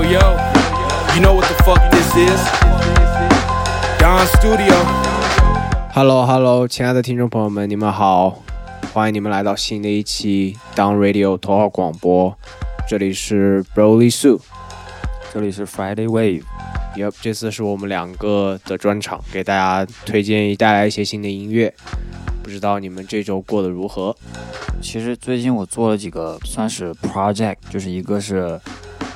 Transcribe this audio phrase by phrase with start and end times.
[0.00, 0.20] Yo, yo,
[1.14, 2.40] you know what the fuck this is?
[3.98, 4.74] Don Studio.
[5.92, 8.38] Hello Hello，亲爱的听众朋友们，你们好，
[8.94, 12.34] 欢迎你们来到新的一期 Down Radio 头号广播，
[12.88, 14.40] 这里是 Broly Sue，
[15.34, 16.44] 这里是 Friday Wave。
[16.96, 21.74] Yep，这次是我们两个的专场，给大家推荐带来一些新的音乐。
[22.42, 24.16] 不知道你们这周过得如何？
[24.80, 28.58] 其实最近我做了几个算是 project，就是一个是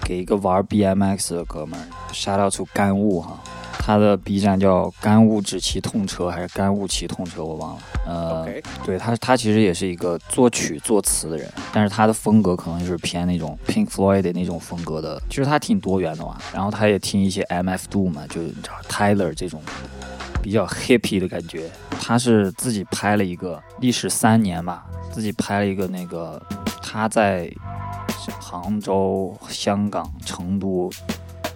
[0.05, 3.41] 给一个玩 BMX 的哥们儿，shout out to 干物哈，
[3.79, 7.83] 他的 B 站叫干物只骑痛车还是干物骑痛车我忘了。
[8.07, 8.47] 呃
[8.85, 16.37] 对他他其实也是一个作曲作词的人，但是他的风格可能就是偏那种 Pink Floyd 的那种风格的，其实他挺多元的嘛。
[16.53, 19.62] 然后他也听一些 MF Doom 嘛，就是你知道 Tyler 这种
[20.43, 21.71] 比较 hippie 的感觉。
[21.98, 26.41] 他是自己拍了一个历时三年吧，自己拍了一个那个
[26.95, 27.53] 他在
[28.39, 30.89] 杭州、香港、成都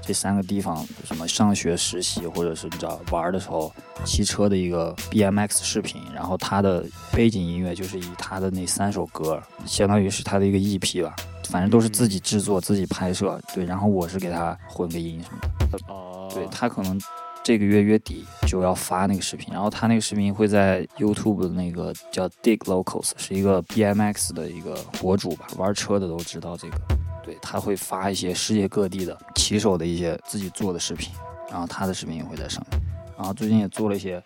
[0.03, 3.73] 这三个地方什么上学、实习或者是你知道玩的时候
[4.05, 15.39] 骑车的一个 BMX 视频，然后他的背景音乐就是以他的那三首歌，相当于是他的一个 EP 吧，反正都是自己制作、自己拍摄，对，然后我是给他混个音什么
[15.71, 16.35] 的。
[16.35, 17.01] 对他可能
[17.49, 26.77] 这个月月底就要发那个视频，然后他那个视频会在 YouTube 的那个叫 Dig Locals，是一个 BMX 的一个博主吧，玩车的都知道这个。
[27.25, 31.11] 对，他会发一些世界各地的骑手的一些自己做的视频，
[31.51, 32.79] 然后他的视频也会在上面。
[33.17, 34.23] 然后最近也做了一些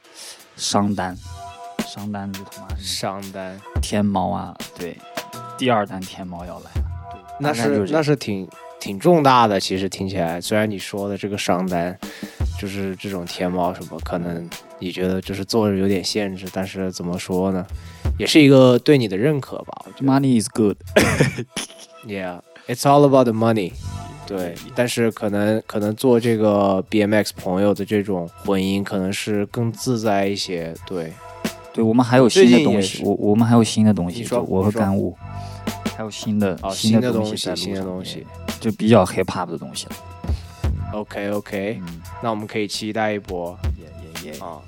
[0.56, 1.16] 商单，
[1.86, 4.98] 商单就他妈是商单，天猫啊，对，
[5.56, 8.48] 第二单天猫要来了，对，那是那是挺
[8.80, 9.60] 挺重大的。
[9.60, 11.96] 其实听起来，虽然你说的这个商单，
[12.62, 17.66] 就是这种天猫什么，可能你觉得就是做着有点限制，但是怎么说呢，
[18.16, 19.84] 也是一个对你的认可吧。
[19.84, 23.72] 我觉得 Money is good，，Yeah, it's all about the money。
[24.28, 30.72] 对，但是可能可能做这个 BMX 朋友的这种混音，可能是更自在一些。
[30.86, 31.12] 对，
[31.74, 35.16] 对，我们还有新的东西，我我们还有新的东西，就我和干物，
[35.96, 38.24] 还有新的、哦，新新的东西，新的东西。
[38.60, 39.92] 就比较 hip hop 的东西了。
[40.92, 43.58] OK OK，嗯，那我们可以期待一波。
[43.78, 44.60] 也也也，啊，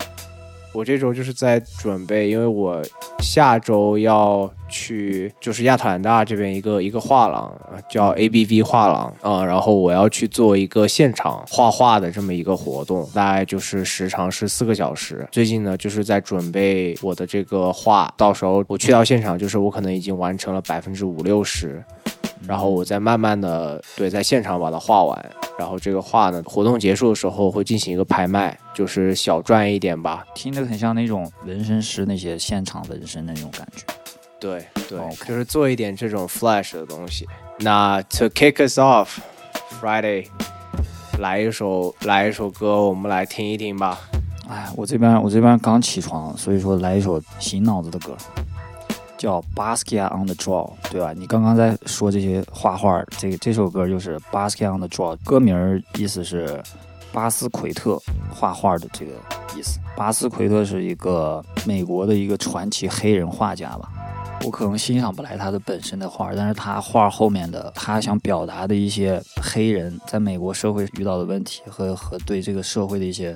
[0.73, 2.83] 我这周就是在准备，因为我
[3.21, 15.27] 下周要去就是亚特兰大这边一个一个画廊，呃叫 ABV 画廊啊、然后我要去做一个现场画画的这么一个活动，大概就是时长是四个小时。
[15.31, 21.85] 最近呢，就是在准备我的这个画，到时候我去到现场，就是我可能已经完成了百分之五六十。
[22.47, 30.25] 然后我再慢慢的对在现场把它画完，然后这个画呢，活动结束的时候会进行一个拍卖，就是小赚一点吧。
[30.35, 33.85] 听着很像那种纹身师那些现场纹身的那种感觉。
[34.39, 37.27] 对对就是做一点这种 flash 的东西。
[37.61, 40.27] 那 to kick us off，Friday，
[41.19, 43.99] 来一首来一首歌，我们来听一听吧。
[44.47, 48.15] 哎，我这边我这边刚起床，所以说来一首醒脑子的歌，
[49.17, 51.13] 叫《Basquiat on the Draw》，对吧？
[51.13, 56.63] 你刚刚在说这些画画，这这首歌就是《Basquiat on the Draw》，歌名意思是
[57.13, 59.13] 巴斯奎特画画的这个
[59.57, 59.79] 意思。
[59.97, 63.89] 巴斯奎特是一个美国的一个传奇黑人画家吧。
[64.45, 73.35] 我可能欣赏不来他的本身的画，但是他画后面的他想表达的一些黑人在美国社会遇到的问题和和对这个社会的一些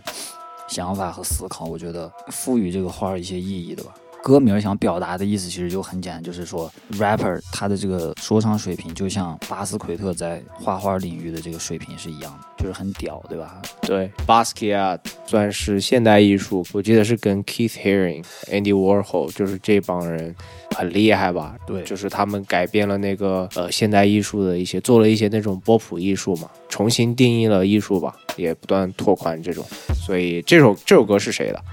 [0.69, 3.95] 想法和思考，我觉得赋予这个画一些意义的吧。
[4.23, 13.63] 歌名想表达的意思其实就很简单，就是说 rapper 他的这个说唱水平就像巴斯奎特在画画领域的这个水平是一样的，就是很屌，对吧？
[13.83, 20.35] 对，Basquiat 算是现代艺术，我记得是跟 Keith Haring、Andy Warhol，就是这帮人
[20.77, 21.57] 很厉害吧？
[21.67, 29.65] 对就是他们改变了那个呃现代艺术的一些，做了一些那种波普艺术嘛，重新定义了艺术吧，也不断拓宽这种。
[30.07, 31.65] 所以这首这首歌是谁的？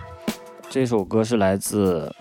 [0.69, 2.13] 这首歌是来自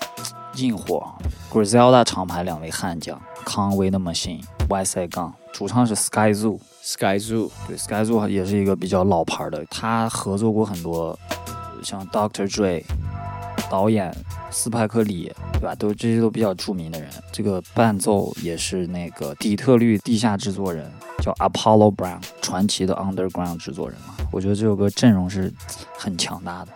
[0.56, 1.12] 硬火
[1.52, 6.58] Griselda 厂牌两位悍将康威的 Machine、Y C 杠，主唱是 Sky Zoo。
[6.82, 7.50] Sky Zoo。
[7.66, 12.48] 对，Sky Zoo 也是一个比较老牌的，他合作过很多呃像 Dr.
[12.48, 12.84] Dre、
[13.70, 14.14] 导演
[14.50, 15.74] 斯派克里，对吧？
[15.74, 17.08] 都这些都比较著名的人。
[17.32, 20.90] 这个伴奏也是那个底特律地下制作人
[21.20, 24.14] 叫 Apollo Brown，传奇的 Underground 制作人嘛。
[24.30, 25.52] 我觉得这首歌阵容是
[25.98, 26.72] 很强大的。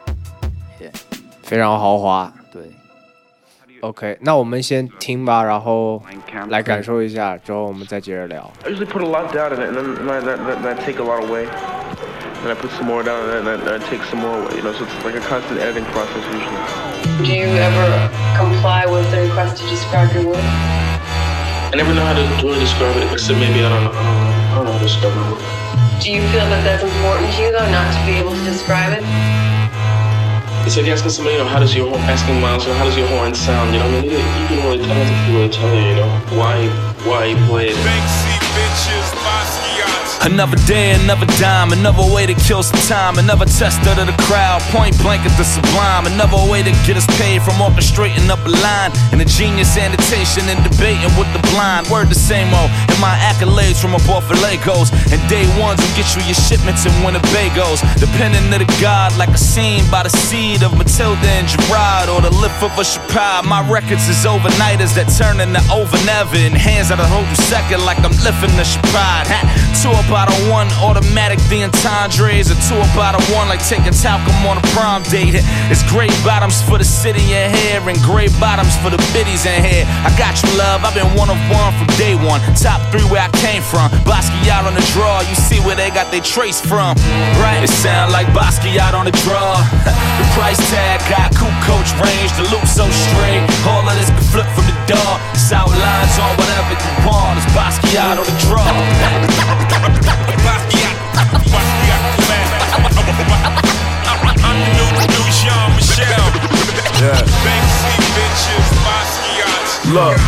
[1.43, 2.33] 非常豪华。
[3.81, 6.03] OK，那我们先听吧，然后
[6.49, 8.51] 来感受一下，之后我们再接着聊。
[8.65, 11.47] I usually put a lot down in it, and then I, take a lot away,
[12.43, 14.57] and I put some more down, and then I take some more away.
[14.57, 16.59] You know, so it's like a constant editing process usually.
[17.23, 20.43] Do you ever comply with the request to describe your work?
[21.71, 23.93] I never know how to really describe it, except maybe I don't know.
[23.95, 25.43] I don't know how to describe my work.
[26.03, 28.99] Do you feel that that's important to you, though, not to be able to describe
[28.99, 29.05] it?
[30.69, 32.95] It's like asking somebody, you know, how does your asking Miles, you know, how does
[32.95, 33.73] your horn sound?
[33.73, 35.81] You know, I mean, you, you can really, I don't think you really tell you,
[35.81, 36.69] you know, why,
[37.09, 37.75] why he plays.
[37.75, 39.08] Banksy bitches.
[40.23, 44.17] Another day, another dime, another way to kill some time, another test out of the
[44.27, 48.43] crowd, point blank at the sublime, another way to get us paid from orchestrating up
[48.45, 51.87] a line, and a genius annotation and debating with the blind.
[51.89, 55.95] Word the same old, and my accolades from above for Legos, and day ones will
[55.95, 60.11] get you your shipments in Winnebagos, depending to the god like a scene by the
[60.11, 63.47] seed of Matilda and Gerard, or the lip of a Chappelle.
[63.47, 67.87] My records is overnighters that turn into over never, and hands that'll hold you second
[67.87, 69.25] like I'm lifting the Chappelle.
[69.79, 74.33] Two about a one, automatic the entendres, A two about a one, like taking talcum
[74.49, 75.37] on a prom date.
[75.69, 79.61] It's gray bottoms for the city in here, and gray bottoms for the biddies in
[79.61, 79.85] here.
[80.09, 82.41] I got you, love, I've been one of one from day one.
[82.57, 83.93] Top three where I came from.
[84.09, 86.97] Basquiat on the draw, you see where they got their trace from.
[87.37, 87.61] Right?
[87.61, 89.61] It sound like Basquiat on the draw.
[90.19, 93.45] the price tag got coupe coach range, the loop so straight.
[93.69, 95.13] All of this can flip from the door.
[95.37, 97.37] South lines on whatever you want.
[97.37, 99.93] It's Basquiat on the draw.
[100.03, 100.95] Basquiat,
[101.53, 102.03] Basquiat.
[104.45, 106.27] I'm the new, new Jean Michel.
[107.45, 109.73] Banksy bitches, Basquiat's.
[109.91, 110.19] Look.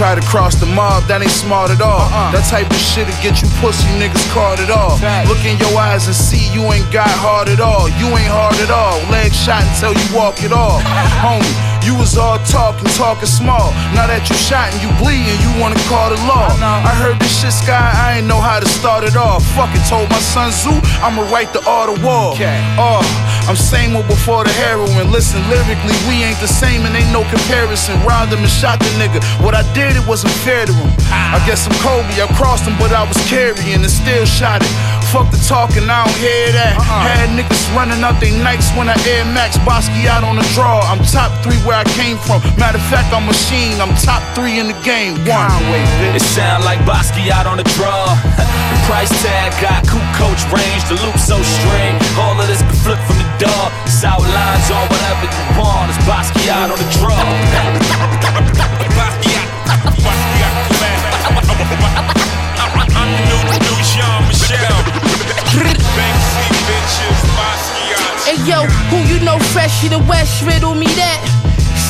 [0.00, 2.08] Try to cross the mob, that ain't smart at all.
[2.08, 2.32] Uh-uh.
[2.32, 4.96] That type of shit'll get you pussy niggas caught at all.
[5.28, 7.84] Look in your eyes and see you ain't got hard at all.
[8.00, 8.96] You ain't hard at all.
[9.12, 10.80] Leg shot until you walk it off.
[11.20, 11.52] Homie,
[11.84, 13.72] you was all talking, talking small.
[13.96, 16.48] Now that you shot and you bleeding, you wanna call the law.
[16.60, 19.44] I heard this shit, Sky, I ain't know how to start it off.
[19.56, 22.36] Fuck it, told my son Zoo, I'ma write the art of war.
[22.78, 23.02] Oh,
[23.48, 25.10] I'm same with before the heroin.
[25.10, 27.96] Listen, lyrically, we ain't the same and ain't no comparison.
[28.04, 29.20] Robbed him and shot the nigga.
[29.42, 30.90] What I did, it wasn't fair to him.
[31.10, 31.36] Ah.
[31.36, 34.72] I guess I'm Kobe, I crossed him, but I was carrying and still shot it.
[35.10, 36.78] Fuck the talking, I don't hear that.
[36.78, 40.86] Had niggas running out they nights when I Air Max Bosky out on the draw.
[40.86, 42.38] I'm top three where I came from.
[42.54, 43.82] Matter of fact, I'm machine.
[43.82, 45.18] I'm top three in the game.
[45.26, 45.50] One.
[46.14, 48.06] It sound like Bosky out on the draw.
[48.38, 51.98] the price tag got coupe coach range, the loop so straight.
[52.14, 53.66] All of this can flip from the door.
[53.90, 55.90] South lines on whatever you want.
[55.90, 57.18] It's Basquiat on the draw.
[58.94, 59.46] Basquiat,
[60.06, 61.02] Basquiat, man.
[62.94, 63.39] I'm the new,
[68.26, 71.22] Hey yo, who you know fresh in the west, riddle me that.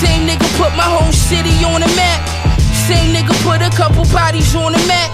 [0.01, 2.21] Same nigga put my whole city on the map.
[2.85, 5.09] Same nigga put a couple bodies on the map.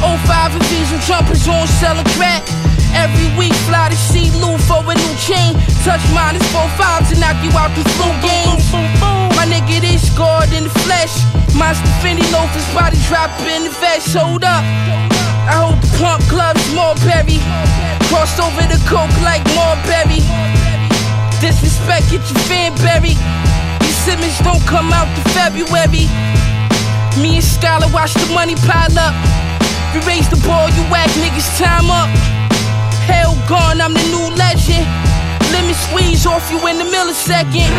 [0.00, 2.44] 05 and Visual jumpers on selling crack.
[2.92, 5.56] Every week fly to see Lou for a new chain.
[5.84, 8.64] Touch minus four fives and knock you out the flu games.
[9.36, 11.16] My nigga, this scarred in the flesh.
[11.56, 14.16] Monster Fendi loafers, body drop in the vest.
[14.16, 15.19] Hold up.
[15.48, 17.40] I hold the pump gloves, Marberry.
[18.08, 20.20] Crossed over the coke like Marberry.
[21.40, 23.16] Disrespect, get your fan buried.
[23.80, 26.10] These Simmons don't come out to February.
[27.20, 29.14] Me and Scholar watch the money pile up.
[29.94, 32.10] We raise the ball, you whack niggas, time up.
[33.08, 35.09] Hell gone, I'm the new legend.
[35.52, 37.70] Lemon squeeze off you in the millisecond.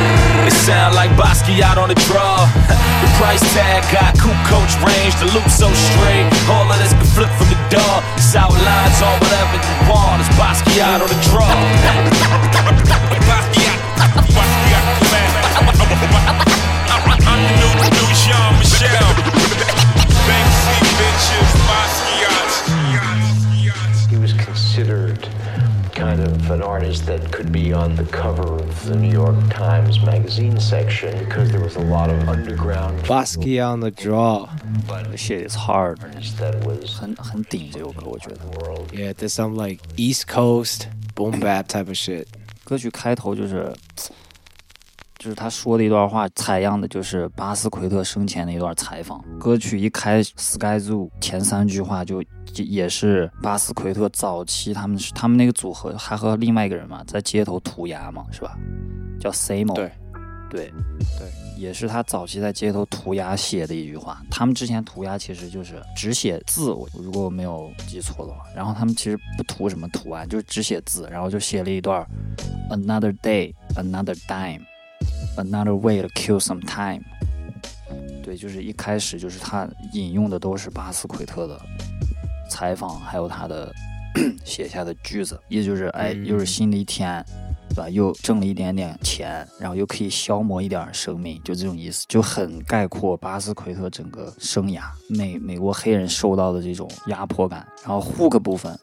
[0.47, 2.47] It sound like Basquiat on the draw.
[2.67, 6.27] the price tag got coupe coach range, the loop so straight.
[6.51, 7.95] All of this can flip from the door.
[8.19, 10.19] South lines on whatever you want.
[10.21, 11.47] It's Basquiat on the draw.
[13.29, 13.77] Basquiat,
[14.35, 15.31] Basquiat, man.
[17.23, 19.07] I'm the new, new Jean Michel.
[20.27, 22.10] Banksy bitches, Basquiat's.
[26.20, 30.60] of an artist that could be on the cover of the New York Times magazine
[30.60, 34.48] section because there was a lot of underground Basquiat on the draw.
[35.10, 38.36] The shit is hard， artists that was 很很顶这首歌，我觉得。
[38.58, 38.90] world.
[38.92, 42.26] Yeah, there's some like East Coast boom bap type of shit.
[42.64, 43.72] 歌曲开头就是，
[45.21, 49.23] 就是他说的一段话，采样的就是巴斯奎特生前的一段采访。
[49.39, 58.57] 歌曲一开，Sky Zoo 前三句话就就也是巴斯奎特早期他们是他们那个组合还和另外一个人嘛，在街头涂鸦嘛，是吧？
[59.19, 59.75] 叫 Samo。
[59.75, 59.91] 对
[60.49, 60.73] 对
[61.19, 64.23] 对，也是他早期在街头涂鸦写的一句话。
[64.31, 72.03] 他们之前涂鸦其实就是只写字，我如果我没有记错的话，然后他们其实不涂什么图案，就只写字，然后就写了一段
[72.71, 74.61] Another day, another dime,
[75.37, 77.03] another way to kill some time。
[78.23, 81.59] 对，就是一开始就是他引用的都是巴斯奎特的
[82.49, 83.73] 采访，还有他的
[84.45, 87.25] 写下的句子，意思就是哎，又是新的一天，
[87.69, 87.89] 对吧？
[87.89, 97.67] 又挣了一点点钱，然后又可以消磨一点生命，就这种意思，就很概括巴斯奎特整个生涯，美美国黑人受到的这种压迫感。
[97.83, 98.77] 然后 hook 部分。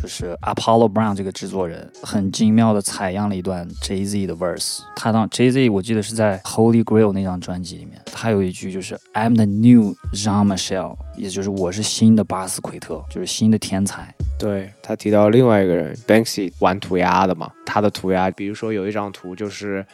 [0.00, 4.78] 就是 Apollo Brown 这个制作人很精妙的采样了一段 Jay Z 的 verse。
[4.94, 14.14] 他当 Jay Z 我记得是在 Holy Grail 那张专辑里面，他有一句就是 I'm the new Jean Michel，也就是我是新的巴斯奎特，就是新的天才。
[14.38, 19.84] 对他提到另外一个人 Banksy 玩涂鸦的嘛，他的涂鸦，比如说有一张图就是，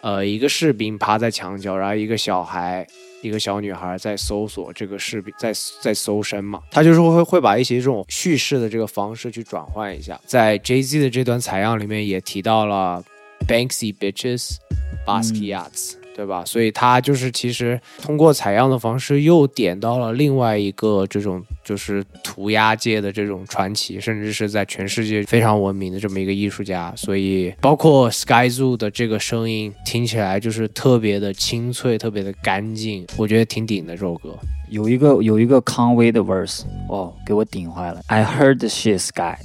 [0.00, 2.86] 呃，一个士兵趴在墙角，然后一个小孩。
[3.20, 10.16] 一个小女孩在搜索这个士兵，在在搜身嘛，他就是会会把一些这种叙事的这个方式去转换一下。
[10.24, 13.02] 在 JZ 的这段采样里面也提到了
[13.48, 14.58] Banksy bitches,
[15.04, 16.44] Basquiat's，、对吧？
[16.44, 26.92] 所以他就是其实通过采样的方式又点到了另外一个这种就是涂鸦界的这种传奇，甚至是在全世界非常闻名的这么一个艺术家。
[26.96, 34.36] 所以包括 Sky Zoo 的这个声音听起来就是特别的清脆，特别的干净，我觉得挺顶的这首歌。
[34.70, 38.00] 有一个有一个康威的 verse，哦，给我顶坏了。
[38.08, 39.36] I heard the shit sky,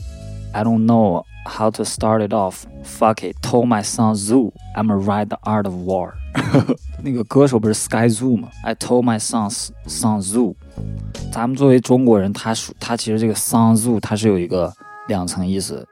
[0.53, 2.65] I don't know how to start it off.
[2.83, 6.13] Fuck it, told my son Zoo, I'ma write the art of war.
[7.01, 9.49] 那个歌手不是 Sky Zoo 吗？I told my son
[9.87, 10.55] son Zoo。
[11.31, 14.71] 咱们作为中国人，他属他其实这个 son Zoo 它是有一个
[15.07, 15.85] 两层意思。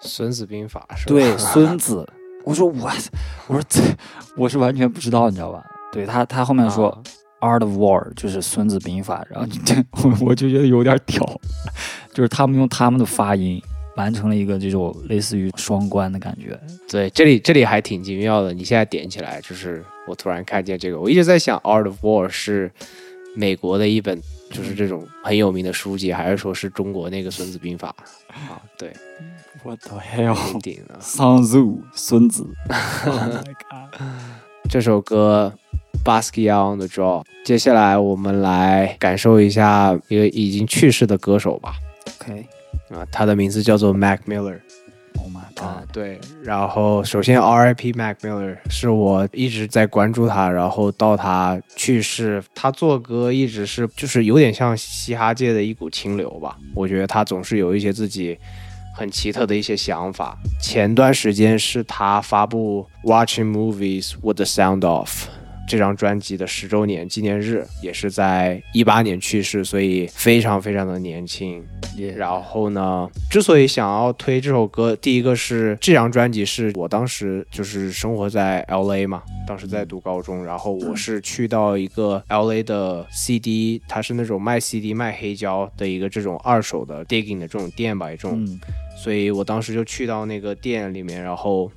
[0.00, 1.08] 孙子兵法是吧？
[1.08, 2.06] 对，孙子。
[2.44, 2.90] 我说我，
[3.46, 3.80] 我说这
[4.36, 5.64] 我是完全不知道，你知道吧？
[5.92, 6.88] 对他，他后面说。
[6.88, 6.98] 啊
[7.40, 11.24] Art of War 就是《孙子兵法》，然后这我我就觉得有点屌，
[12.12, 13.62] 就是他们用他们的发音
[13.98, 16.58] 完成了一个这种类似于双关的感觉。
[16.88, 18.54] 对，这里这里还挺精妙的。
[18.54, 22.70] 你现在点起来，就是我突然看见这个，我一直在想，《Art of War》是
[23.34, 27.94] 美国的一本，就是这种很有名的书籍，还是说是中国那个《孙子兵法》
[28.32, 28.62] 啊？
[28.78, 28.92] 对，
[29.64, 30.36] 我的 hell，
[31.92, 32.46] 孙子，
[34.70, 35.52] 这首歌。
[36.04, 37.24] Basquiat on the Draw。
[37.44, 41.74] 接下来我们来感受一下一个已经去世的歌手吧。
[42.20, 42.46] OK，
[42.90, 44.58] 啊，他的名字叫做 Mac Miller。
[45.20, 47.92] Oh my 啊 god，，对，然后首先 R.I.P.
[47.92, 56.56] Mac Miller 是我一直在关注他，然后到他去世，他做歌一直是就是有点像嘻哈界的一股清流吧。
[56.74, 58.38] 我觉得他总是有一些自己
[58.94, 60.38] 很奇特的一些想法。
[60.62, 65.06] 前段时间是他发布《Watching Movies with the Sound Off》。
[65.68, 71.62] 这张专辑的十周年纪念日也是在一八年去世，所以非常非常的年轻。
[72.16, 88.58] 然后呢，之所以想要推这首歌，第一个是这张专辑是我当时就是生活在 L A 嘛，当时在读高中，然后我是去到一个 L A 的 CD，它是那种卖 CD 卖黑胶的一个这种二手的 digging 的这种店吧，这种，嗯。
[88.96, 91.70] 所以我当时就去到那个店里面，然后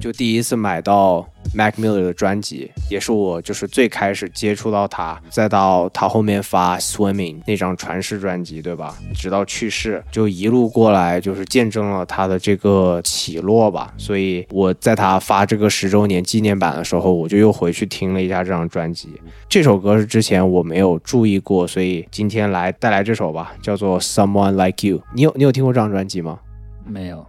[0.00, 8.96] 就第一次买到 Mac Miller 的专辑，也是我就是最开始接触到他，再到他后面发 Swimming 那张传世专辑，对吧？
[9.12, 13.92] 直到去世，就一路过来，就是见证了他的这个起落吧。
[13.96, 19.08] 所以我在他发这个十周年纪念版的时候，我就又回去听了一下这张专辑。
[19.48, 25.02] 这首歌是之前我没有注意过，所以今天来带来这首吧，叫做 Someone Like You。
[25.12, 26.38] 你有你有听过这张专辑吗？
[26.86, 27.26] 没有，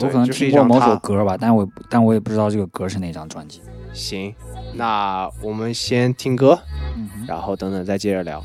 [0.00, 3.62] 我可能听过某首歌吧，但我但我也不知道这个歌是哪张专辑。
[3.92, 4.34] 行，
[4.74, 6.58] 那我们先听歌，
[6.96, 8.42] 嗯然后等等再接着聊。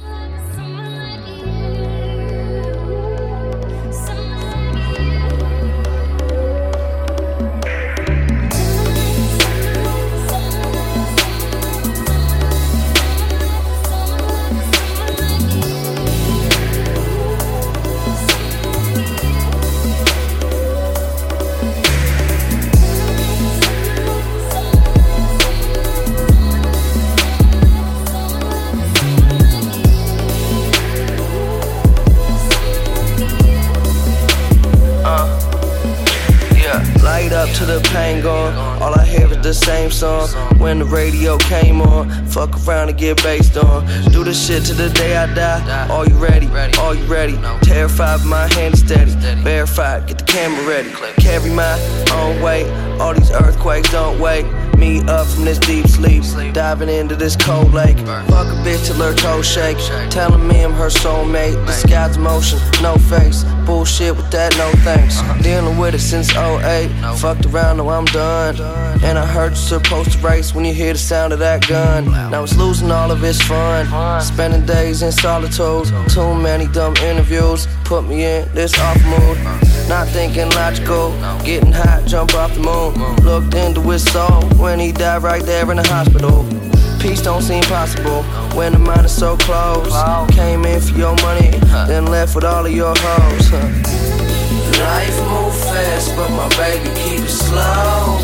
[37.31, 38.53] Up to the pain gone.
[38.81, 40.27] All I hear is the same song.
[40.59, 43.85] When the radio came on, fuck around and get based on.
[44.11, 45.87] Do this shit to the day I die.
[45.87, 46.47] Are you ready?
[46.77, 47.37] Are you ready?
[47.61, 49.11] Terrified, my hand is steady.
[49.41, 50.89] Verified, get the camera ready.
[51.21, 51.79] Carry my
[52.13, 52.69] own weight.
[52.99, 54.45] All these earthquakes don't wake
[54.75, 56.23] me up from this deep sleep.
[56.53, 57.97] Diving into this cold lake.
[57.97, 59.77] Fuck a bitch till her toes shake.
[60.09, 61.65] Telling me I'm her soulmate.
[61.65, 63.43] The sky's motion, no face.
[63.65, 65.19] Bullshit with that, no thanks.
[65.19, 65.41] Uh-huh.
[65.41, 66.89] Dealing with it since 08.
[67.17, 68.59] Fucked around, now I'm done.
[69.03, 72.05] And I heard you're supposed to race when you hear the sound of that gun.
[72.05, 74.21] Now it's losing all of its fun.
[74.21, 75.87] Spending days in solitude.
[76.09, 77.67] Too many dumb interviews.
[77.83, 79.37] Put me in this off mood.
[79.45, 79.59] Uh.
[79.87, 81.11] Not thinking logical.
[81.43, 82.93] Getting hot, jump off the moon.
[83.25, 86.70] Looked into his soul when he died right there in the hospital.
[87.01, 88.21] Peace don't seem possible
[88.55, 89.91] when the mind is so close.
[90.35, 91.49] Came in for your money,
[91.87, 93.51] then left with all of your hoes.
[93.51, 98.19] Life move fast, but my baby keep it slow.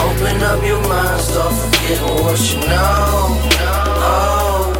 [0.00, 3.36] Open up your mind, start forgetting what you know.
[4.04, 4.72] Oh,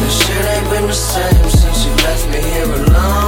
[0.00, 3.25] this shit ain't been the same since you left me here alone.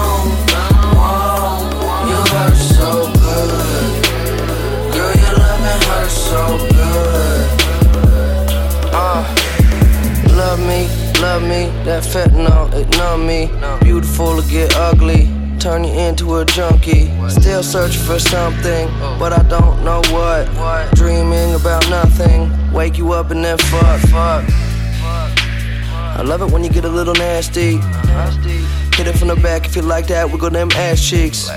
[10.59, 11.85] Love me, love me.
[11.85, 13.51] That fentanyl, it numb me.
[13.81, 15.29] Beautiful to get ugly.
[15.59, 17.11] Turn you into a junkie.
[17.29, 18.89] Still searching for something,
[19.19, 20.49] but I don't know what.
[20.95, 22.51] Dreaming about nothing.
[22.73, 24.45] Wake you up and then fuck, fuck.
[26.19, 27.79] I love it when you get a little nasty.
[28.97, 30.31] Hit it from the back if you like that.
[30.31, 31.49] Wiggle them ass cheeks.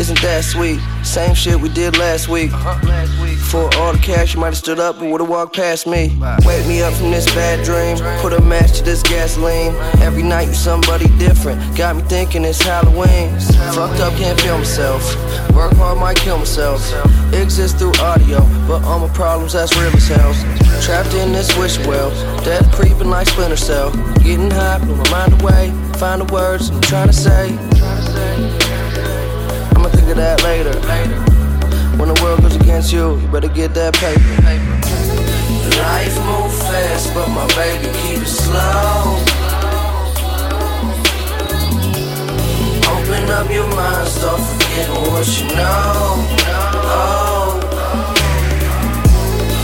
[0.00, 0.80] Isn't that sweet?
[1.04, 2.50] Same shit we did last week.
[3.50, 6.08] For all the cash, you might have stood up and would've walked past me.
[6.44, 7.96] Wake me up from this bad dream.
[8.20, 9.74] Put a match to this gasoline.
[10.02, 11.76] Every night you somebody different.
[11.76, 13.38] Got me thinking it's Halloween.
[13.72, 15.02] Fucked up, can't feel myself.
[15.54, 16.82] Work hard, might kill myself.
[17.32, 20.34] Exist through audio, but all my problems that's real as hell.
[20.82, 22.10] Trapped in this wish well.
[22.42, 23.92] Death creeping like Splinter Cell.
[24.24, 25.70] Getting high, blew my mind away.
[25.98, 27.52] Find the words I'm trying to say.
[29.76, 31.25] I'ma think of that later.
[31.98, 34.20] When the world goes against you, you better get that paper.
[35.80, 39.16] Life move fast, but my baby keep it slow.
[42.92, 46.20] Open up your mind, start forgetting what you know.
[46.84, 47.60] Oh,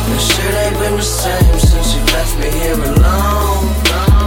[0.09, 3.77] this shit ain't been the same since you left me here alone.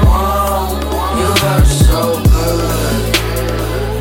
[0.05, 3.03] Oh, Whoa, you hurt so good.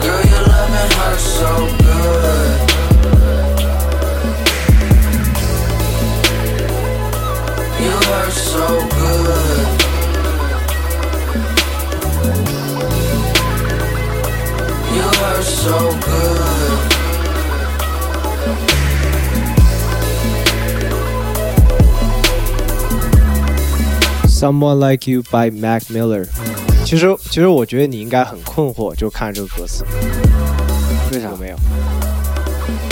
[0.02, 2.53] Girl, your loving hurts so good.
[8.53, 8.59] so
[8.89, 9.67] good.
[14.93, 16.39] You hurt so good.
[24.27, 26.27] Someone Like You by Mac Miller。
[26.85, 29.83] 其实，其实我觉得你应该很困惑，就看这个歌词。
[31.11, 31.55] 为啥有没有？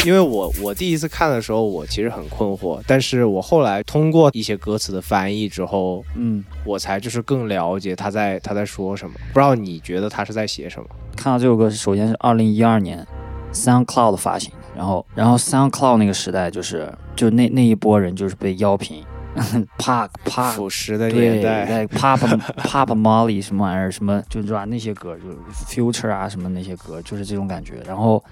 [0.05, 9.15] 因为我我第一次看的时候，我其实很困惑，但是我后来通过一些歌词的翻译之后，嗯，我才就是更了解他在他在说什么。
[9.33, 10.87] 不知道你觉得他是在写什么？
[11.17, 13.07] 看到这首歌，首先是二零一二年
[13.53, 19.05] SoundCloud 发行，然后然后 SoundCloud 那个时代就是就那那一波人就是被药品
[19.79, 22.19] Pop Pop 腐蚀的对年代，在 Pop
[22.59, 25.37] Pop Molly 什么玩意儿什么就是吧那些歌就是
[25.69, 28.23] Future 啊什么那些歌就是这种感觉，然后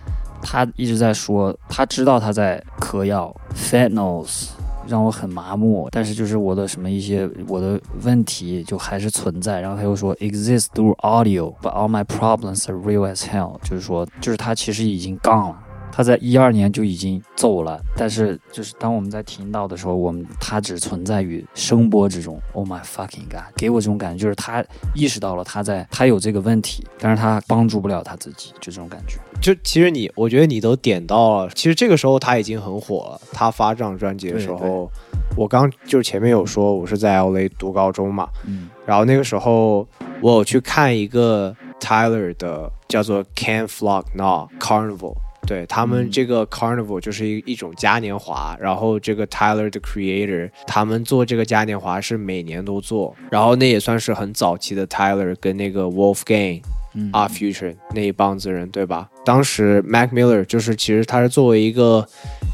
[0.43, 4.49] 他一直在说他知道他在嗑药 Fentanyls。
[4.89, 9.61] 让我很麻木，但是就是我的什么一些我的问题就还是存在。
[9.61, 15.57] 然后他又说 exist through audio，but all my problems are real as hell，就是说就是他其实已经杠了。
[16.01, 22.41] 他在一二年就已经走了，但是就是当我们在听到的时候，我们他只存在于声波之中。
[22.55, 23.53] Oh my fucking god！
[23.55, 29.19] 给我这种感觉，就是他意识到了他在他有这个问题，但是他帮助不了他自己，就这种感觉。
[29.43, 31.51] 就其实你，我觉得你都点到了。
[31.51, 33.21] 其实这个时候他已经很火了。
[33.31, 34.91] 他发这张专辑的时候，
[35.37, 39.87] 我刚就是前面有说，我是在 LA 读高中嘛，嗯，然后那个时候
[40.23, 45.15] 我有去看一个 Tyler 的叫做 Can Flock Now Carnival。
[45.47, 56.63] 对他们这个 Carnival 就是一一种嘉年华，然后这个 Tyler 的 Creator 他们做这个嘉年华是每年都做，然后那也算是很早期的 Tyler 跟那个 Wolfgang
[56.95, 59.09] 嗯啊 Future 那一帮子人，对吧？
[59.25, 62.07] 当时 Mac Miller 就是其实他是作为一个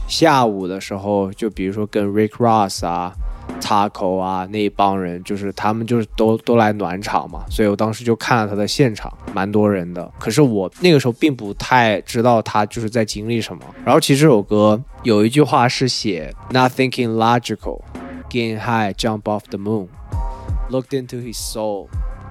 [0.09, 3.12] 下午的时候，就比如说跟 Rick Ross 啊。
[3.61, 10.11] 插口啊，那一帮人就是他们就是都都来暖场嘛，所以我当时就看了他的现场，蛮多人的。
[10.19, 13.63] 可是我那个时候并不太知道他就是在经历什么。
[13.85, 17.83] 然后其实这首歌有一句话是写 Not thinking logical,
[18.29, 19.89] getting high, jump off the moon,
[20.71, 21.89] looked into his soul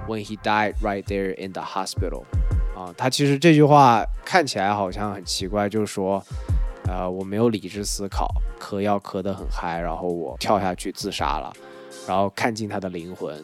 [0.07, 2.23] when he died right there in the hospital。
[2.75, 6.23] 啊，他其实这句话看起来好像很奇怪，就是说。
[6.87, 8.27] 呃，我没有理智思考，
[8.59, 11.51] 嗑药嗑得很嗨，然后我跳下去自杀了，
[12.07, 13.43] 然后看尽他的灵魂，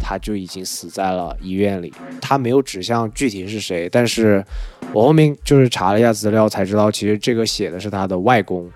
[0.00, 1.92] 他就已经死在了医院里。
[2.20, 4.44] 他没有指向具体是谁，但是
[4.92, 8.68] 我后面就是查了一下资料才知道，其实这个写的是他的外公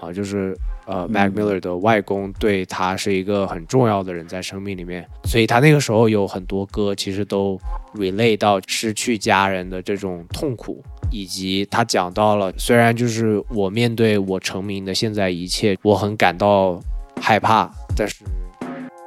[0.00, 7.60] 啊，就是呃 Mac Miller 的外公，对他是一个很重要的人在生命里面，所以他那个时候有很多歌其实都
[7.94, 10.82] relate 到失去家人的这种痛苦。
[11.12, 16.80] 以及他讲到了，虽然就是我面对我成名的现在一切，我很感到
[17.20, 18.24] 害怕，但是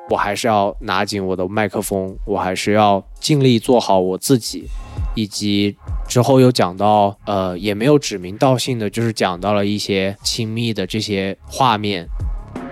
[0.10, 4.64] 我还是要拿紧我的麦克风，我还是要尽力做好我自己。
[5.16, 5.76] 以及
[6.08, 12.08] 之后又讲到，呃，也没有指名道姓的，就是讲到了一些亲密的这些画面，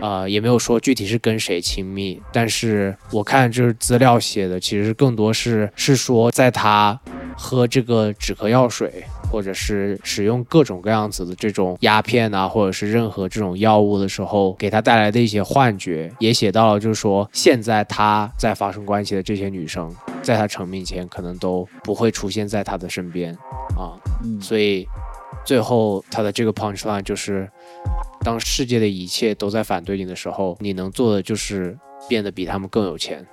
[0.01, 6.99] 呃，也没有说具体是跟谁亲密，但是我看就是资料写的，其实更多是是说在他
[7.37, 9.05] 喝这个止咳药水。
[9.29, 23.33] 或者是使用各种各样子的这种鸦片啊，或者是任何这种药物的时候，给他带来的一些幻觉，也写到了，就是说现在他在发生关系的这些女生，在他成名前可能都不会出现在他的身边
[23.75, 23.99] 啊。
[24.39, 24.87] 所以
[25.43, 27.51] 最后他的这个 punch line 就是，
[28.21, 33.27] 当世界的一切都在反对你的时候，你能做的就是变得比他们更有钱，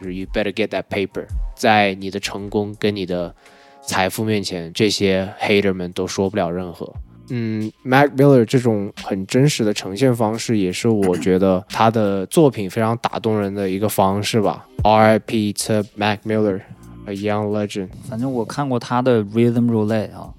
[0.00, 3.34] 就是 you better get that paper，在你的成功跟你的。
[3.82, 6.94] 财富面前，这些 hater 们都说不了任何。
[7.30, 14.68] 嗯，Mac Miller 这种很真实的呈现方式，也是我觉得他的作品非常打动人的一个方式吧。
[14.84, 15.54] R.I.P.
[15.54, 17.88] to Mac Miller，a young legend。
[18.08, 20.32] 反正我看过他的 Rhythm Roulette 啊，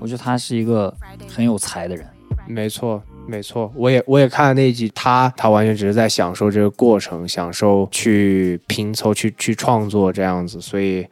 [0.00, 0.92] 我觉得他是一个
[1.28, 2.08] 很有才的人。
[2.48, 3.00] 没错，
[3.30, 11.06] 没错，我也我也看了那一集，他他完全只是在享受这个过程，享受去拼凑、去去创作这样子，所以。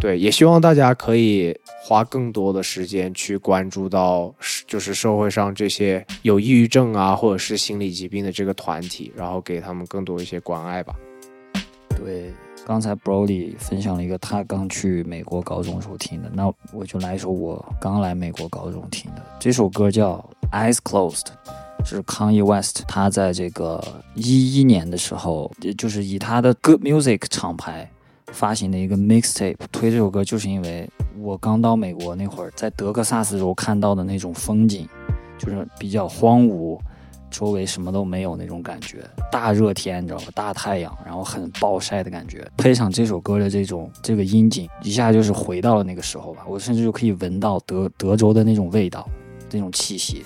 [0.00, 4.34] 对，也希望大家可以花更多的时间去关注到，
[4.66, 10.92] 就是社会上这些有抑郁症啊，或者是心理疾病的这个团体，然后给他们更多一些关爱吧。
[11.90, 12.32] 对，
[12.66, 20.14] 刚才 Brody 分享了一个他刚去美国高中时候听的，那我就来一首我刚来美国高中听的，这首歌叫
[20.52, 21.20] 《Eyes Closed》，
[21.84, 23.82] 是 Kanye West 他在这个
[24.14, 27.90] 一一年的时候，也就是以他的 Good Music 厂牌。
[28.32, 30.88] 发行的一个 mixtape，推这首歌就是因为
[31.18, 34.88] 我刚到美国那会儿，在德克萨斯州看到的那种风景，
[35.38, 36.80] 就是比较荒芜，
[37.30, 49.06] 周围什么都没有那种感觉，大热天你知道吧，大太阳，然后很暴晒的感觉，配上这首歌的这种这个音景，一下就是回到了那个时候吧，我甚至就可以闻到德德州的那种味道，
[49.51, 50.25] 那种气息，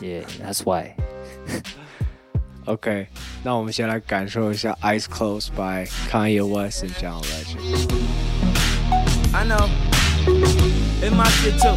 [0.00, 3.06] Yeah，that's why。OK，
[3.44, 9.68] 那我们先来感受一下《Eyes Closed》by Kanye West and John Legend。I know,
[11.00, 11.76] in my shit too.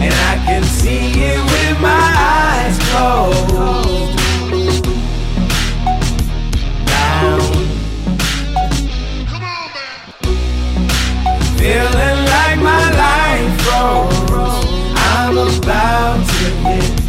[0.00, 4.18] and I can see it with my eyes closed.
[6.86, 7.40] Down.
[11.56, 12.15] Feeling
[15.69, 17.07] I'm about to hit.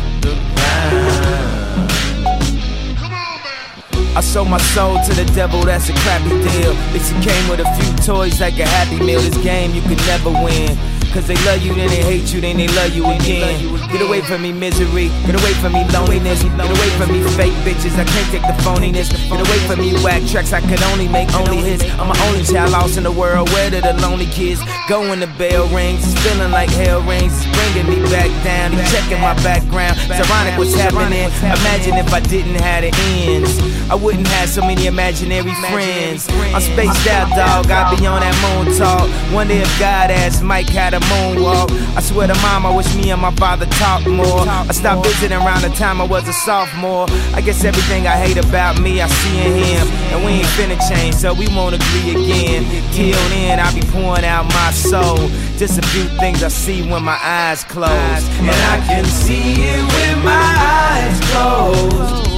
[4.16, 6.75] I sold my soul to the devil, that's a crappy deal.
[6.92, 9.21] It came with a few toys like a happy meal.
[9.21, 10.77] This game you could never win.
[11.12, 13.57] Cause they love you, then they hate you, then they love you again.
[13.90, 15.09] Get away from me, misery.
[15.25, 16.42] Get away from me, loneliness.
[16.42, 17.97] Get away from me, fake bitches.
[17.99, 19.09] I can't take the phoniness.
[19.11, 20.53] Get away from me, whack tracks.
[20.53, 21.83] I could only make only hits.
[21.99, 23.49] I'm my only child lost in the world.
[23.51, 26.05] Where did the lonely kids go when the bell rings?
[26.05, 27.33] It's feeling like hell rings.
[27.33, 28.73] It's bringing me back down.
[28.73, 29.97] He's checking my background.
[29.99, 31.33] It's ironic what's happening.
[31.40, 32.92] Imagine if I didn't have the
[33.25, 33.57] ends.
[33.90, 36.29] I wouldn't have so many imaginary friends.
[36.53, 37.71] I'm spaced out, dog.
[37.71, 39.09] I be on that moon talk.
[39.33, 41.71] Wonder if God asked Mike how to moonwalk.
[41.97, 44.47] I swear to mom, I wish me and my father talked more.
[44.49, 47.07] I stopped visiting around the time I was a sophomore.
[47.35, 49.87] I guess everything I hate about me, I see in him.
[50.13, 52.65] And we ain't finna change, so we won't agree again.
[52.93, 55.29] Till then, I'll be pouring out my soul.
[55.57, 57.91] Just a few things I see when my eyes close.
[57.91, 62.29] And I can see it with my eyes closed.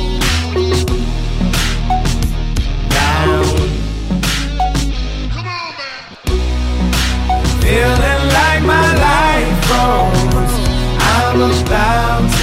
[2.91, 3.45] Down.
[7.61, 8.20] Feeling
[9.91, 10.69] life froze.
[11.01, 12.40] I'm about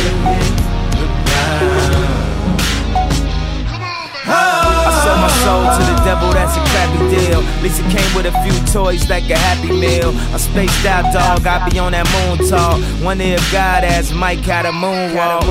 [5.43, 7.41] sold to the devil, that's a crappy deal.
[7.41, 10.11] At least it came with a few toys like a happy meal.
[10.33, 11.45] I'm spaced out, dog.
[11.45, 12.79] I be on that moon talk.
[13.03, 15.45] Wonder if God asked Mike how to moonwalk.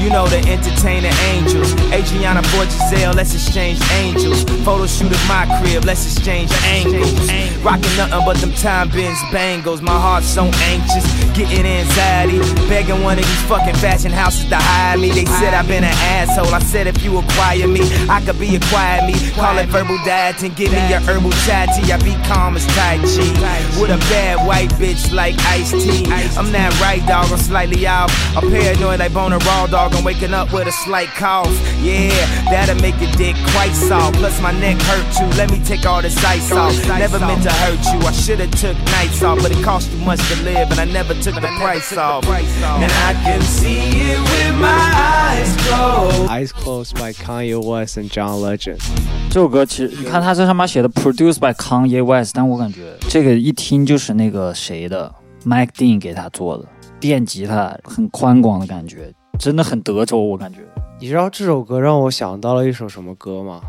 [0.00, 1.72] You know the entertainer angels.
[1.92, 4.44] Adriana Borgiselle, let's exchange angels.
[4.64, 7.18] Photo shoot at my crib, let's exchange angles.
[7.62, 9.80] Rocking nothing but them time bins bangles.
[9.80, 12.38] My heart's so anxious, getting anxiety.
[12.68, 15.10] Begging one of these fucking fashion houses to hire me.
[15.10, 16.54] They said I've been an asshole.
[16.54, 19.14] I said if you acquire me, I could be a quiet at me.
[19.32, 21.92] Call it verbal dieting, give me your herbal chai tea.
[21.92, 23.80] I be calm as Tai Chi.
[23.80, 26.06] With a bad white bitch like Ice T.
[26.38, 28.10] I'm that right dog, I'm slightly off.
[28.36, 29.94] I'm paranoid like Boner Raw dog.
[29.94, 31.52] I'm waking up with a slight cough.
[31.80, 32.10] Yeah,
[32.50, 34.16] that'll make your dick quite soft.
[34.16, 35.30] Plus my neck hurt too.
[35.36, 36.76] Let me take all this ice off.
[36.86, 37.98] Never meant to hurt you.
[38.06, 41.14] I should've took nights off, but it cost too much to live, and I never
[41.24, 42.22] took the price off.
[42.28, 43.78] And I can see
[44.12, 46.28] it with my eyes closed.
[46.28, 48.76] Eyes Closed by Kanye West and John Legend。
[49.30, 55.10] 这首歌其实你看它这上面写的 Produced by Kanye West，但我感觉这个一听就是那个谁的
[55.46, 56.66] Mike Dean 给他做的，
[57.00, 60.58] 电吉他很宽广的感觉，真的很德州，我感觉。
[61.00, 63.62] 你知道这首歌让我想到了一首什么歌吗？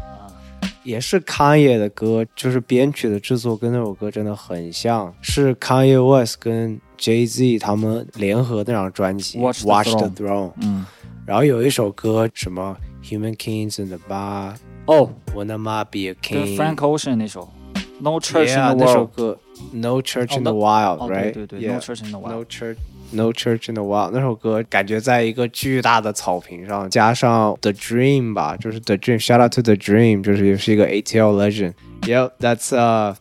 [0.85, 10.51] 也是 Kanye 的歌，就是编曲的制作跟那首歌真的很像，是 Kanye West 跟 Jay Z 他们联合那张专辑 Watch the Watch the Throne。
[10.61, 10.85] 嗯，
[11.25, 16.55] 然后有一首歌什么 Human Kings in the Bar，哦，Wanna Ma Be a King。
[16.55, 17.51] Frank Ocean 那首
[17.99, 19.15] No Church in the 那首 World。
[19.15, 19.39] 歌
[19.73, 21.33] No Church in 哦 the 那 Wild，哦 right？
[21.33, 22.77] 对对对 No Church in the Wild No Church。
[23.12, 31.34] No Church in the Wild 那首歌，感觉在一个巨大的草坪上，加上 The Dream 吧，就是 The Dream，Shout out to The Dream，就是也是一个 ATL
[31.34, 33.16] legend。Yep，that's uh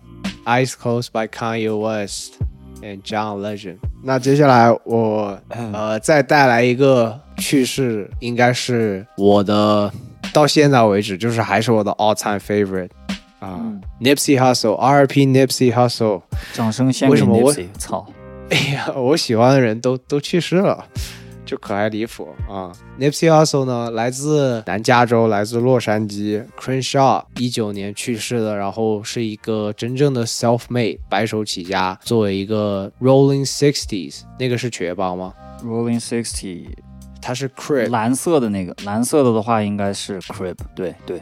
[0.46, 2.34] Eyes Closed by Kanye West
[2.82, 3.78] and John Legend。
[4.04, 9.92] 那接下来我呃再带来一个趣事，应该是我的
[10.32, 12.90] 到现在为止就是还是我的 all time favorite
[13.40, 13.60] 啊、
[14.00, 15.26] Nipsey Hussle，R.I.P.
[15.26, 16.22] Nipsey Hussle。
[16.54, 18.06] 掌声献给为什么我 Nipsey，操！
[18.55, 20.87] 哎呀，我喜欢的人都都去世了，
[21.45, 36.69] 就可爱离谱啊！Nipsey Hussle 呢，来自南加州，来自洛杉矶，Crenshaw，一九年去世的，然后是一个真正的 self-made 白手起家，作为一个 Rolling Sixties，那个是瘸帮吗？Rolling Sixty，
[37.21, 41.21] 它是 crib，蓝色的那个，蓝色的的话应该是 Crib，对对。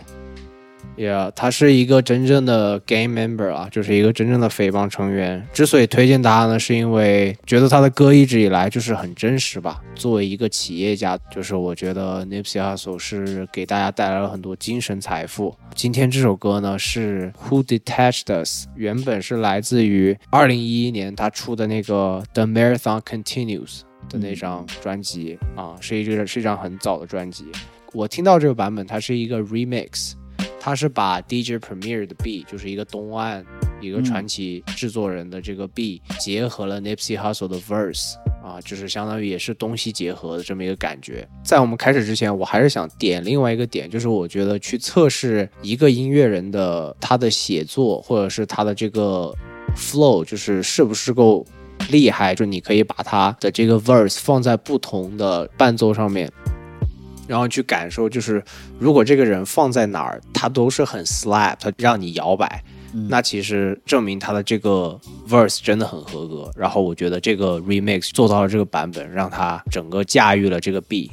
[0.95, 5.45] Yeah，他是一个真正的 gang member 啊，就是一个真正的匪帮成员。
[5.53, 9.83] 之所以推荐他呢，是因为觉得他的歌一直以来就是很真实吧。
[9.95, 15.57] 作为一个企业家，就是我觉得 Nipsey Hussle 是给大家带来了很多精神财富。
[15.75, 27.47] 今天这首歌呢是 Who Detached Us，原本是来自于2011年他出的那个 The Marathon Continues 的那张专辑啊，是一个是一张很早的专辑。
[27.95, 30.13] 我听到这个版本，它是一个 remix。
[30.65, 33.45] 他是把 DJ Premier 的 B，就是一个东岸
[33.81, 41.29] 一个传奇制作人的这个 B，、结合了 Nipsey Hussle 的 verse 啊，就是相当于也是东西结合的这么一个感觉。
[41.45, 49.35] 在我们开始之前，我还是想点另外一个点，就是我觉得去测试一个音乐人的他的写作或者是他的这个
[49.77, 51.45] flow，就是是不是够
[51.91, 56.31] 厉害，就你可以把他的这个 verse 放在不同的伴奏上面。
[57.33, 58.45] 然后去感受，就是
[58.79, 62.63] 如果这个人放在哪儿，他都是很 slap，他让你摇摆，
[63.09, 66.51] 那其实证明他的这个 verse 真的很合格。
[66.55, 71.11] 然后我觉得这个 remix 做到了这个版本，让他整个驾驭了这个 B。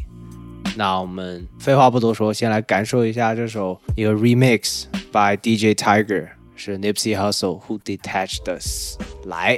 [0.75, 6.27] 那我们废话不多说，先来感受一下这首一个 remix by DJ Tiger，
[6.58, 9.58] 是 Nipsey Hussle Who Detached Us，来。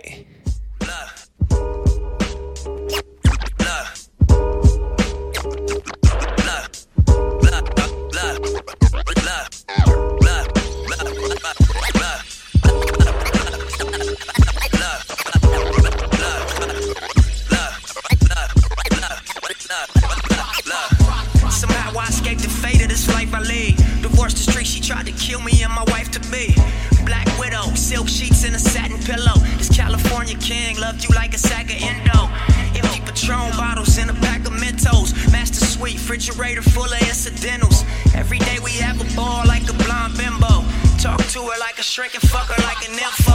[30.31, 32.29] California king loved you like a sack of endo.
[32.75, 35.13] Empty Patron bottles in a pack of Mentos.
[35.31, 37.83] Master suite, refrigerator full of incidentals.
[38.15, 40.63] Every day we have a ball like a blonde bimbo.
[41.01, 43.33] Talk to her like a shrink and fuck her like an info.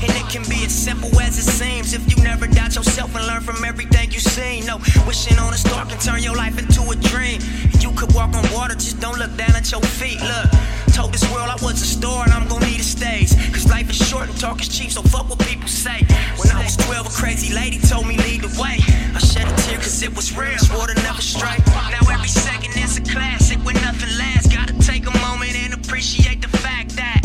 [0.00, 3.26] And it can be as simple as it seems if you never doubt yourself and
[3.26, 4.62] learn from everything you see.
[4.62, 7.42] No, wishing on a star can turn your life into a dream.
[7.80, 10.22] You could walk on water, just don't look down at your feet.
[10.22, 10.48] Look,
[10.96, 13.36] told this world I was a star and I'm gonna need a stage.
[13.52, 16.00] Cause life is short and talk is cheap, so fuck what people say.
[16.40, 18.80] When I was 12, a crazy lady told me lead the way.
[19.12, 21.58] I shed a tear cause it was real, swore to never stray.
[21.92, 24.48] Now every second is a classic when nothing lasts.
[24.48, 27.21] Gotta take a moment and appreciate the fact that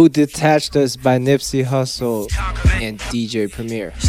[0.00, 2.26] Who Detached Us by Nipsey Hussle
[2.80, 3.92] and DJ Premier。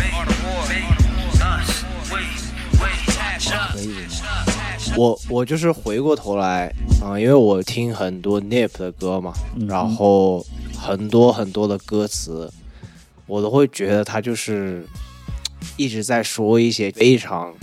[4.96, 6.74] 我我就是回过头来
[7.04, 9.34] 啊、因为我听很多 Nip 的歌嘛，
[9.68, 10.46] 然后
[10.80, 12.50] 很多很多的歌词，
[13.28, 14.86] 我都会觉得他就是
[15.76, 17.54] 一直在说一些非常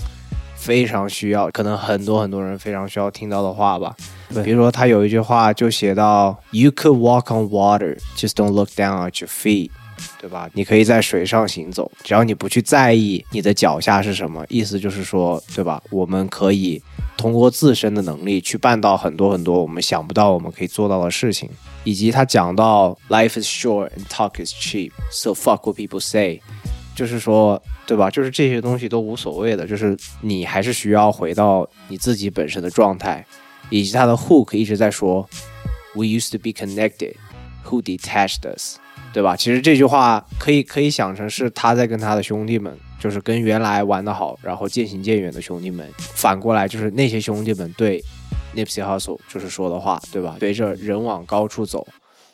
[0.54, 3.96] 非常需要，可能很多很多人非常需要听到的话吧。
[4.44, 9.70] 比如说他有一句话就写到，You could walk on water, just don't look down at your feet。
[10.20, 10.48] 对吧？
[10.52, 15.82] 你可以在水上行走，只要你不去在意你的脚下是什么，意思就是说，对吧？
[15.90, 16.80] 我们可以
[17.16, 21.50] 通过自身的能力去办到很多很多我们想不到我们可以做到的事情。
[21.82, 26.40] 以及他讲到 “Life is short and talk is cheap, so fuck what people say”，
[26.94, 28.08] 就是说，对吧？
[28.08, 33.26] 就是这些东西都无所谓的，就是你还是需要回到你自己本身的状态。
[33.70, 35.28] 以及他的 hook 一直在说
[35.94, 37.14] “We used to be connected,
[37.64, 38.76] who detached us”。
[39.10, 39.34] 对吧？
[39.34, 48.04] 其实这句话可以可以想成是他在跟他的兄弟们，就是跟原来玩得好，然后渐行渐远的兄弟们，反过来就是那些兄弟们对
[48.54, 50.36] Nipsey Hussle 就是说的话，对吧？
[50.38, 51.88] 随着人往高处走，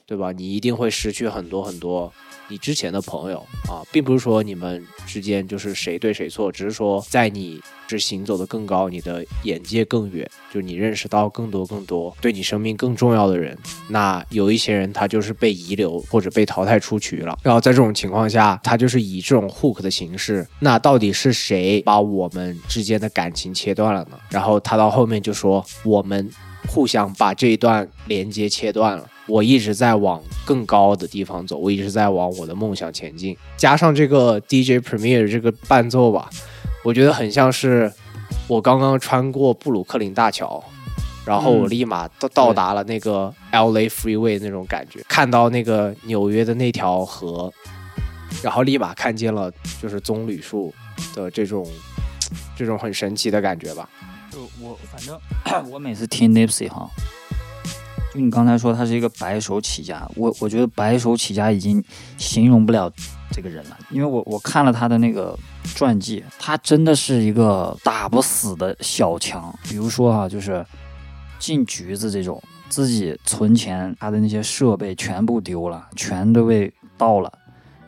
[0.06, 0.32] 对吧？
[0.32, 2.12] 你一定会失去很多很多
[2.48, 3.38] 你之前的朋友
[3.68, 13.56] 啊，并不是说你们之间就是谁对谁错，只是说在你是行走的更高，你的眼界更远，就你认识到更多更多对你生命更重要的人。
[13.88, 24.18] 那有一些人他就是被遗留或者被淘汰出局了，然后在这种情况下，他就是以这种 hook 的形式，那到底是谁把我们之间的感情切断了呢？
[24.28, 26.30] 然后他到后面就说我们
[26.68, 29.08] 互相把这一段连接切断了。
[29.26, 33.36] 我一直在往更高的地方走，我一直在往我的梦想前进。
[33.56, 36.28] 加上这个 DJ Premier 这个伴奏吧，
[36.84, 37.90] 我觉得很像是
[38.46, 40.62] 我刚刚穿过布鲁克林大桥，
[41.24, 47.50] 然后我立马到到达了那个 LA Freeway 那种感觉，看到那个纽约的那条河，
[48.42, 50.74] 然后立马看见了就是棕榈树
[51.14, 51.66] 的这种
[52.54, 53.88] 这种很神奇的感觉吧。
[54.30, 55.18] 就我反正
[55.70, 56.90] 我每次听 Nipsey 哈，
[57.23, 57.23] 就
[58.14, 61.82] 你刚才说他是一个白手起家，我我觉得白手起家已经
[62.16, 62.90] 形容不了
[63.30, 69.52] 这个人了，因为我我看了他的那个传记，他真的是一个打不死的小强。
[69.64, 70.64] 比如说哈、就是
[71.38, 77.32] 进局子这种，自己存钱，他的那些设备全部丢了，全都被盗了。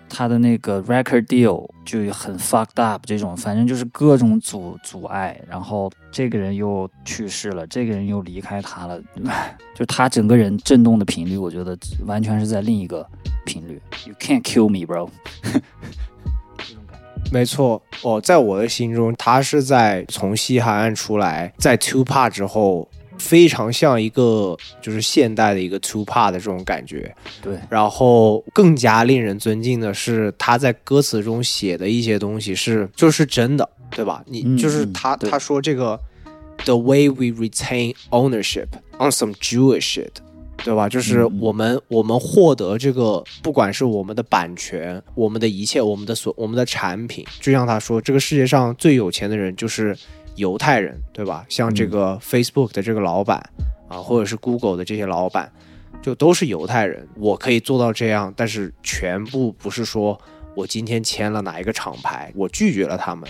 [0.08, 9.00] 他的那个 record deal 就很 fucked up，这种反正就是各种阻阻碍，然后这个人又去世了，这个人又离开他了，
[9.74, 13.06] 就他整个人震动的频率，我觉得完全是在另一个
[13.44, 13.80] 频率。
[14.06, 15.08] You can't kill me, bro
[17.32, 22.88] 没错，哦，在我的心中，他是在从西海岸出来，在 Two Pac 之后，
[23.18, 27.14] 非常像一个就是现代的一个 Two part 的这种感觉。
[27.42, 34.22] 对，然后更加令人尊敬的是，他在歌词中写的一些东西是就是真的，对吧？
[34.26, 36.00] 你嗯就是他、他说这个
[36.64, 38.68] The way we retain ownership
[38.98, 40.10] on some Jewish shit。
[40.64, 40.88] 对吧？
[40.88, 49.94] 就是嗯我们、我们获得这个，不管是我们的版权，我们的一切，我们的所我们的产品，就像他说，这个世界上最有钱的人就是
[50.36, 51.44] 犹太人，对吧？
[51.48, 53.38] 像这个 Facebook 的这个老板
[53.88, 55.50] 啊，或者是 Google 的这些老板，
[56.02, 57.06] 就都是犹太人。
[57.16, 60.18] 我可以做到这样，但是全部不是说
[60.54, 63.28] 我今天签了哪一个厂牌，我拒绝了他们，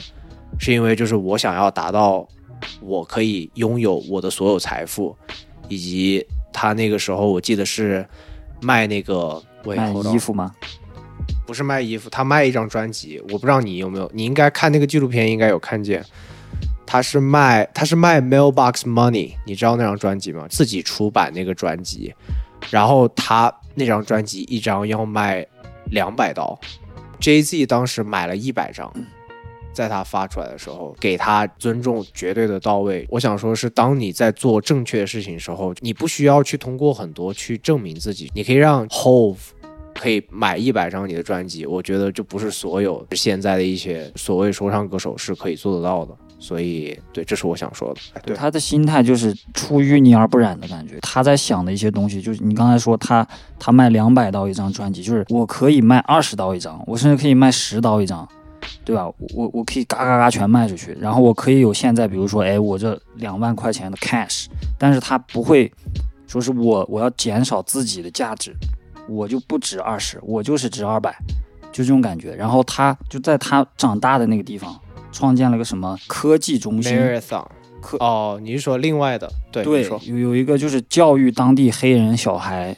[0.58, 2.26] 是因为就是我想要达到
[2.80, 5.16] 我可以拥有我的所有财富，
[5.68, 8.06] 以及他那个时候我记得是
[8.60, 10.52] 卖那个喂卖衣服吗？
[11.46, 16.04] 不是卖衣服，他卖一张专辑，我不知道你有没有，你应该看那个纪录片，应该有看见。
[16.86, 20.46] 他是卖他是卖 Mailbox Money，你知道那张专辑吗？
[20.48, 22.14] 自己出版那个专辑，
[22.70, 25.44] 然后他那张专辑一张要卖
[25.90, 26.58] 两百刀
[27.20, 28.90] ，Jay Z 当时买了一百张，
[29.72, 33.06] 在他发出来的时候，给他尊重绝对的到位。
[33.10, 39.36] 我想说是，当你在做正确的事情的时候，你不需要去通过很多去证明自己，你可以让 Hove
[39.94, 46.16] 可以买一百张你的专辑，我觉得就不是所有现在的一些所谓说唱歌手是可以做得到的。
[46.38, 48.00] 所以，对，这是我想说的。
[48.24, 50.98] 对，他的心态就是出淤泥而不染的感觉。
[51.00, 53.26] 他在想的一些东西，就是你刚才说他
[53.58, 58.28] 他卖两百刀一张专辑，就是我可以卖二十刀一张，我甚至可以卖十刀一张，
[58.84, 59.06] 对吧？
[59.34, 64.46] 我我可以嘎嘎嘎全卖出去，然后我可以有现在比如说，哎，我这两万块钱的 cash，
[64.78, 65.72] 但是他不会
[66.26, 68.54] 说是我我要减少自己的价值，
[69.08, 71.16] 我就不值二十，我就是值二百，
[71.72, 72.34] 就这种感觉。
[72.34, 74.78] 然后他就在他长大的那个地方。
[75.16, 76.94] 创建了个什么科技中心
[77.80, 79.30] 科哦，你是说另外的？
[79.50, 82.76] 对，对，有有一个就是教育当地黑人小孩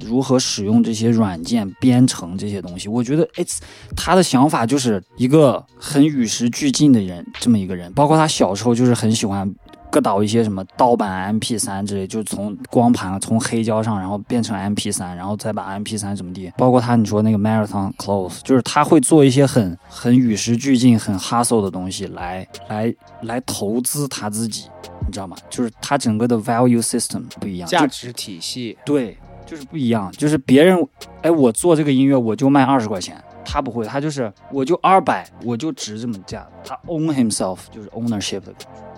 [0.00, 2.88] 如何使用这些软件编程这些东西。
[2.88, 3.58] 我觉得，it's
[3.96, 7.90] 他的想法就是一个很与时俱进的人，这么一个人。
[7.94, 9.50] 包括他小时候就是很喜欢
[9.98, 16.52] 各导一些什么盗版 MP 3之类，就从光盘从黑胶上，然后变成 MP 3然后再把 MP 3怎么地。
[16.56, 24.66] 包括他你说那个 Marathon Close，就是他会做一些很很与时俱进、很 hustle 的东西来来来投资他自己。
[25.04, 25.36] 你知道吗？
[25.50, 30.12] 就是他整个的 value system 不一样，价值体系，对，就是不一样。
[30.12, 30.78] 就是别人，
[31.22, 33.20] 哎，我做这个音乐我就卖二十块钱，
[33.50, 36.46] 他不会，他就是我就二百，我就值这么价。
[36.62, 38.42] 他 own himself 就是 ownership。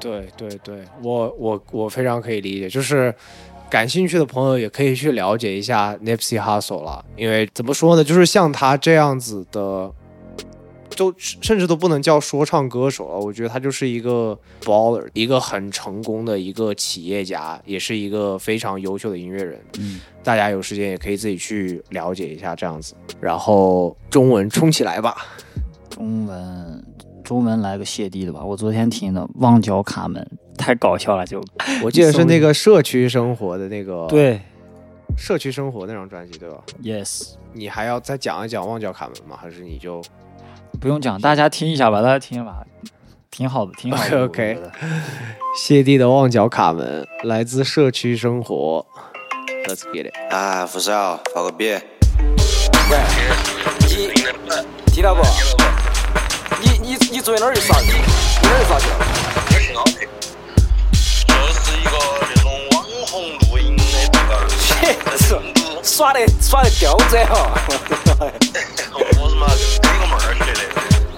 [0.01, 3.15] 对对对，我我我非常可以理解，就是
[3.71, 9.93] 感兴趣的朋友也可以去了解一下 Nipsey Hussle 了，因为怎么说呢，就是像他这样子的，
[11.01, 19.59] 都甚至都不能叫说唱歌手了，我觉得他就是一个 baller，一个很成功的一个企业家，也是一个非常优秀的音乐人。
[19.79, 25.17] 嗯，大家有时间也可以自己去了解一下这样子，然后中文冲起来吧。
[25.89, 26.85] 中文
[27.25, 30.23] 中文来个谢帝的吧，我昨天听的《旺角卡门》
[30.59, 31.43] 太搞笑了，就
[31.83, 34.39] 我记得是那个社区生活的那个对
[35.17, 39.39] 社区生活那张专辑对吧？，yes，你还要再讲一讲旺角卡门吗？
[39.41, 40.03] 还是你就
[40.81, 42.65] 不用讲，大家听一下吧，大家听吧，
[43.31, 44.29] 挺好的，挺好的。
[44.29, 44.73] 觉得
[45.55, 48.87] 谢帝的旺角卡门来自社区生活
[49.67, 50.15] ？Let's get it。
[50.33, 51.75] 啊，富少，发个别。
[52.91, 52.99] 喂，
[53.81, 54.09] 你
[54.87, 55.23] 听到不？
[56.63, 57.89] 你你你昨天哪儿去耍去？
[57.93, 58.89] 你哪儿去耍去
[59.75, 59.85] 了？
[61.27, 61.91] 就是一个
[62.35, 63.21] 那种网红
[63.51, 63.83] 录音的
[64.81, 65.39] 这个是
[65.83, 67.51] 耍的耍的刁钻哈。
[67.69, 67.69] 我
[68.07, 68.33] 他妈跟
[68.91, 69.90] 个妹儿学的。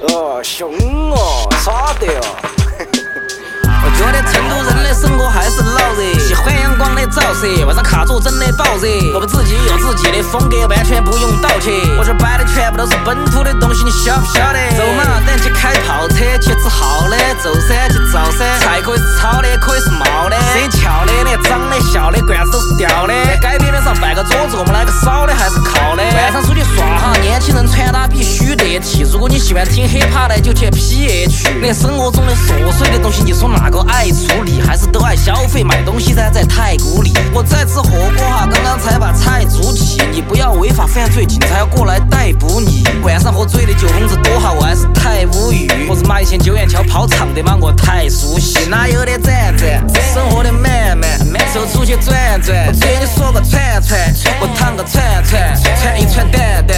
[0.08, 0.72] 哦，凶
[1.12, 2.36] 哦，耍得哦。
[3.84, 8.88] 我觉得成都人的生活还是老热，喜欢阳光的照射，晚上卡座真的爆热。
[9.14, 11.70] 我们自己有自己的风格，完全不用盗窃。
[11.98, 14.58] 我这摆的全部都是本土的东西，你晓不晓得？
[14.76, 23.14] 走嘛，咱去开跑车，去吃好的，走噻去造噻，菜可以是炒的，可以是冒的，谁翘的，连长的、笑的，罐子都是掉的。
[23.24, 26.02] 在街边边上摆个桌子，我们来个烧的还是烤的？
[26.02, 29.06] 晚上出去耍哈，年轻人穿搭必须得体。
[29.10, 31.48] 如果你喜欢听 hiphop 的，就去 PH。
[31.62, 36.30] 那生活中的琐碎的东西，你说哪个爱处理，还是都爱消费买东西噻？
[36.32, 40.02] 在太古里，我在吃火锅哈，刚刚才把菜煮起。
[40.12, 42.84] 你不要违法犯罪，警察要过来逮捕你。
[43.02, 45.68] 晚上喝醉的酒疯子多哈，我还是太无语。
[45.88, 48.66] 我是马以前九眼桥跑场的嘛，我太熟悉。
[48.68, 51.10] 哪有的站站，生活的慢慢，
[51.52, 52.66] 走出去转转。
[52.66, 54.00] 我对你说个串串，
[54.40, 56.76] 我烫个串串，串一串蛋蛋，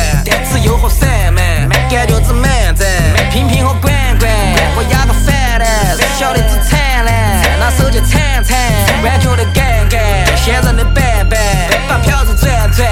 [0.50, 2.86] 自由和散漫，感觉之漫展。
[3.32, 4.30] 平平和罐罐，
[4.76, 5.68] 我压个饭蛋，
[6.18, 6.83] 小的只灿烂，
[7.64, 8.58] 拿手就铲铲，
[9.02, 9.98] 弯角的杆杆，
[10.36, 11.40] 仙人的板板，
[11.88, 12.86] 把票子转转，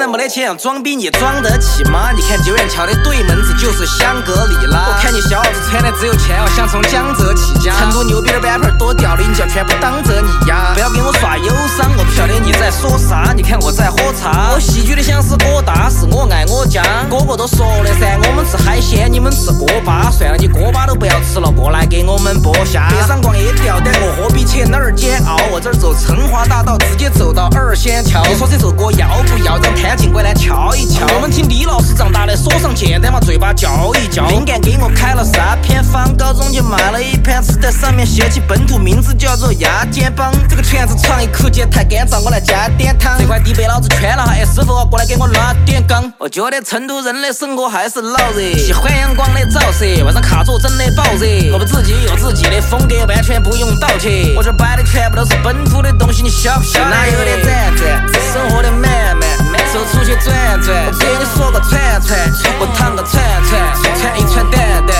[0.00, 2.10] 在没得钱装逼，你装得起吗？
[2.16, 4.88] 你看九眼桥的对门子就是香格里拉。
[4.88, 7.74] 我看你小伙子穿的只有钱，想从江浙起家。
[7.78, 10.72] 成都牛逼的 rapper 多屌的，你就全部当着你呀！
[10.72, 13.34] 不要跟我耍忧伤，我不晓得你在说啥。
[13.36, 16.82] 你看我在喝茶，我喜剧的像是郭达，是我爱我家。
[17.10, 20.10] 哥哥都说了噻，我们吃海鲜，你们吃锅巴。
[20.10, 22.88] 算了，你锅巴都不要吃了，过来给我们剥虾。
[22.88, 25.36] 别上逛夜钓，但我何必去那儿煎熬？
[25.52, 28.24] 我这儿走成华大道，直接走到二仙桥。
[28.24, 31.04] 你说这首歌要不要，让谭警官来敲一敲。
[31.16, 34.24] 我们听李老师长大的，说上简单嘛，嘴巴嚼一嚼。
[34.28, 40.32] 灵感给我开了三篇方，高中就买了一盘，吃在上面写起本土名字叫做鸭肩膀。
[40.48, 43.18] 这个圈子创意口诀太干燥，我来加点汤。
[43.18, 46.04] 这块地被老子圈了，哎，师傅过来给我拉点钢。
[46.18, 51.52] 我觉得成都人的生活还是老热，喜欢阳光的照射，晚上卡座真的爆热。
[51.52, 54.32] 我们自己有自己的风格，完全不用盗窃。
[54.36, 56.90] 我这儿摆的全部都是本土的东西，你晓不晓得？
[56.90, 58.88] 哪有点辗转，生活的慢
[59.18, 59.28] 慢，
[59.72, 60.86] 走出去转转。
[60.86, 62.18] 我给你说个串串，
[62.58, 63.60] 我烫个串串，
[63.96, 64.96] 串一串蛋蛋，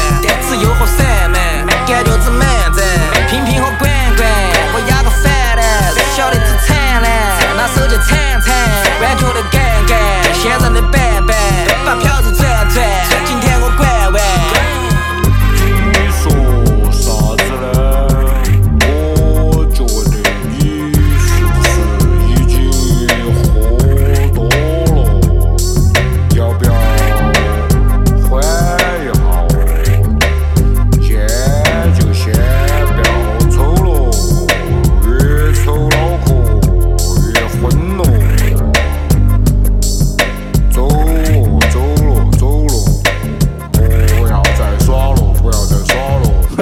[0.49, 0.87] 自由和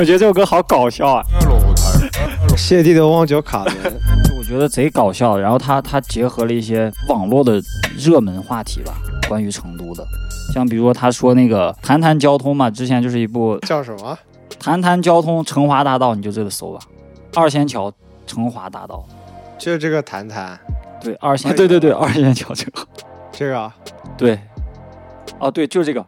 [0.09, 1.22] 觉得这首歌好搞笑啊！
[2.56, 3.74] 谢帝的旺角卡门，
[4.38, 5.36] 我觉得贼搞笑。
[5.36, 7.61] 然后他他结合了一些网络的
[7.94, 8.94] 热门话题吧，
[9.28, 10.02] 关于成都的，
[10.54, 14.18] 像比如说他说那个谈谈交通嘛，之前就是一部叫什么？
[14.59, 16.80] 谈谈交通成华大道，你就这个搜吧，
[17.34, 17.92] 二仙桥
[18.26, 19.06] 成华大道，
[19.59, 20.59] 就是这个谈谈，
[21.02, 22.80] 对二仙，对对对，二仙桥这个，
[23.30, 23.76] 这个啊
[24.16, 24.38] 对，
[25.38, 26.02] 哦对，就是这个。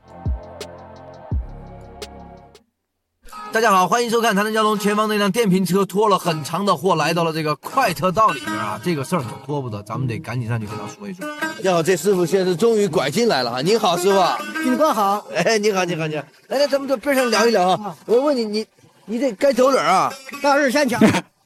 [3.53, 4.77] 大家好，欢迎收看《谈谈交通》。
[4.79, 11.27] 前方那辆电瓶车拖了很长的货来到了这个快车道里面啊，这个事儿可拖不得，咱们得赶紧上去跟他说一说。
[11.61, 13.61] 你好，这师傅现在终于拐进来了哈。
[13.61, 14.63] 您好，师傅。
[14.63, 15.27] 警官好。
[15.35, 16.25] 哎，你好，你好，你好。
[16.47, 17.97] 来来，咱们这边上聊一聊啊。
[18.07, 18.67] 我问你，你
[19.07, 20.13] 你这该走哪儿啊？
[20.41, 20.97] 到二山桥。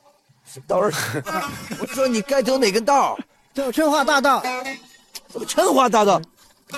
[0.68, 0.92] 到二，
[1.80, 3.18] 我说你该走哪个道？
[3.55, 4.42] 走春华大道。
[5.28, 6.20] 怎么春华大道？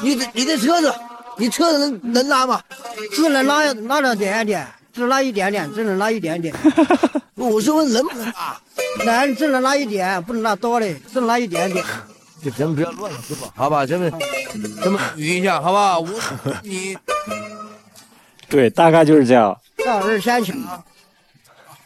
[0.01, 0.95] 你这你这车子，
[1.37, 2.61] 你车子能能拉吗？
[3.11, 4.66] 只能拉拉两点点，
[4.97, 6.55] 只拉一点点，只能拉一点点。
[7.36, 8.59] 我是问能不能拉？
[9.05, 11.84] 能，只能拉一点，不能拉多嘞，只能拉一点点。
[12.42, 13.84] 就咱们不要乱了，师傅，好吧？
[13.84, 14.11] 咱们
[14.82, 15.99] 咱们捋一下，好吧？
[15.99, 16.09] 我
[16.62, 16.97] 你
[18.49, 19.55] 对，大概就是这样。
[19.84, 20.55] 到二仙桥。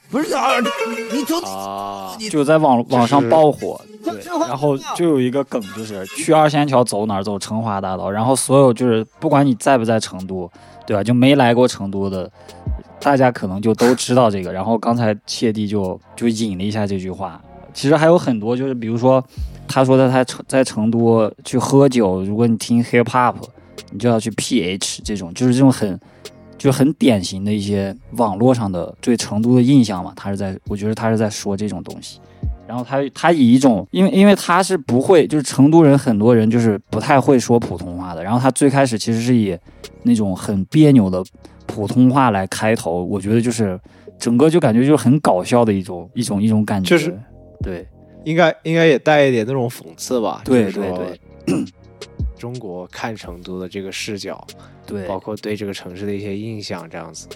[0.08, 0.60] 不是二，
[1.12, 7.22] 你走啊，就在网网上爆火，对，然后就有一个梗，就是去二仙桥走哪儿？
[7.22, 8.10] 走成华大道。
[8.10, 10.50] 然后所有就是不管你在不在成都，
[10.84, 11.02] 对吧？
[11.04, 12.28] 就没来过成都的，
[13.00, 14.52] 大家可能就都知道这个。
[14.52, 17.40] 然后刚才谢帝就就引了一下这句话。
[17.72, 19.24] 其实还有很多，就是比如说
[19.66, 23.34] 他说的他成在成都去喝酒，如果你听 hip hop，
[23.90, 25.98] 你就要去 ph 这种，就是这种很。
[26.60, 32.20] 就很典型的一些网络上的对成都的印象嘛，他是在，我觉得他是在说这种东西，
[32.66, 39.56] 然后他他以一种，因为因为他是不会，就是成都人很多人就是不太会说普通话的，然后他最开始其实是以
[40.02, 41.24] 那种很别扭的
[41.70, 43.78] 普通话来开头，我觉得就是
[44.18, 47.18] 整个就感觉就是很搞笑的一种一种一种感觉，就是
[47.62, 47.86] 对，
[48.24, 51.20] 应该应该也带一点那种讽刺吧，对对对。
[52.38, 54.42] 中国看成都的这个视角，
[54.86, 57.28] 对，包括对这个城市的一些印象，这样子。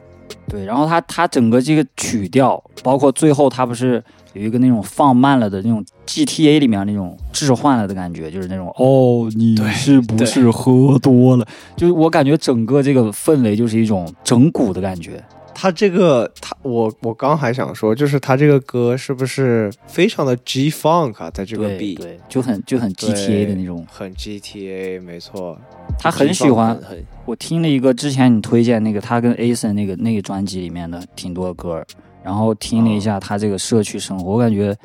[0.48, 4.02] 对，然后他他整个这个曲调，包括最后他不是
[4.34, 11.46] 有一个那种放慢了的那种 GTA 里面那种置换了的感觉，就是那种哦，你是不是喝多了？
[11.76, 15.22] 就是我感觉整个这个氛围就是一种整蛊的感觉。
[15.56, 21.30] 他这个，他我我刚还想说，就是他这个歌是不是非常的 G Funk 啊？
[21.30, 25.56] 在这个 B，对，就很就很 GTA 的那种，很 GTA，没错。
[25.98, 26.78] 他很喜欢，
[27.24, 31.84] 我听了一个之前你推荐那个他跟 Ason 那个那个专辑里面的挺多歌，
[32.22, 34.76] 然后听了一下他这个社区生活，我感觉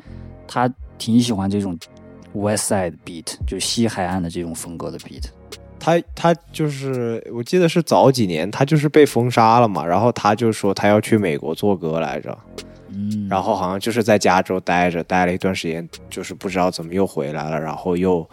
[0.48, 1.78] 他挺喜欢这种
[2.32, 5.24] West Side beat，就是西海岸的这种风格的 beat。
[5.78, 12.38] 他他就是，我记得是早几年，他就是被封杀了嘛，然后他就说他要去美国做歌来着，
[12.90, 18.28] 嗯，然后好像就是在加州待着，待了一段时间，就是不知道怎么又回来了，然后又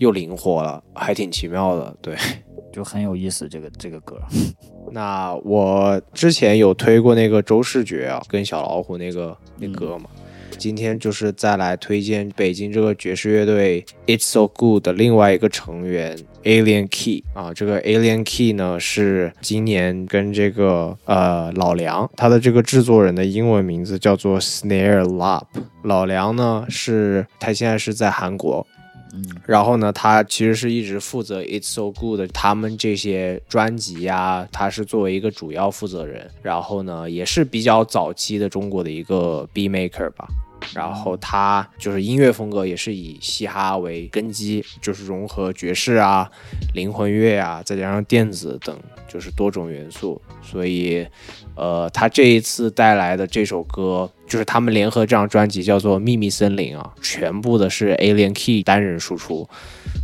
[0.00, 2.16] 又灵活了，还挺奇妙的，对，
[2.72, 4.18] 就很有意思这个这个歌。
[4.92, 10.10] 那我之前有推过那个周世觉啊，跟小老虎那个那歌嘛，
[10.58, 25.44] 今天就是再来推荐北京这个爵士乐队 It's So Good 的另外一个成员 Alien Key 啊，这个 Alien Key 呢是今年跟这个呃老梁，他的这个制作人的英文名字叫做 Snare Lab。
[25.84, 28.66] 老梁呢是他现在是在韩国，
[29.46, 36.30] 然后呢，他其实是一直负责 It's So Good 他们这些专辑呀，他是作为一个主要负责人。
[36.42, 40.28] 然后呢，也是比较早期的中国的一个 B maker 吧。
[40.74, 46.30] 然后他就是音乐风格也是以嘻哈为根基，就是融合爵士啊、
[46.74, 48.76] 灵魂乐啊，再加上电子等，
[49.08, 50.20] 就是多种元素。
[50.42, 51.06] 所以，
[51.54, 59.48] 呃，他这一次带来的这首歌，就是他们联合这张专辑叫做《秘密森林》啊，全部的是 Alien Key 单人输出。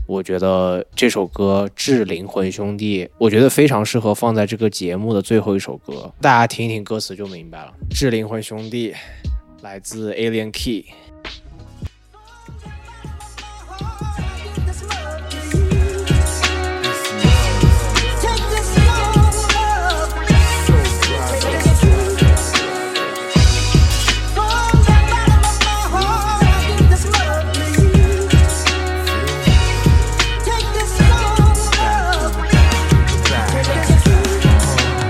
[0.06, 7.72] 我觉得这首歌《致灵魂兄弟》，我觉得非常适合放在这个节目的最后一首歌，大家听一听歌词就明白了。
[7.96, 8.92] 《致灵魂兄弟》
[9.66, 10.84] 来自 Alien Key。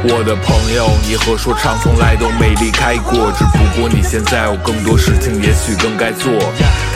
[0.08, 6.30] 我的朋友，你和说唱从来都没离开过，只不过你现在有更多事情，也许更该做。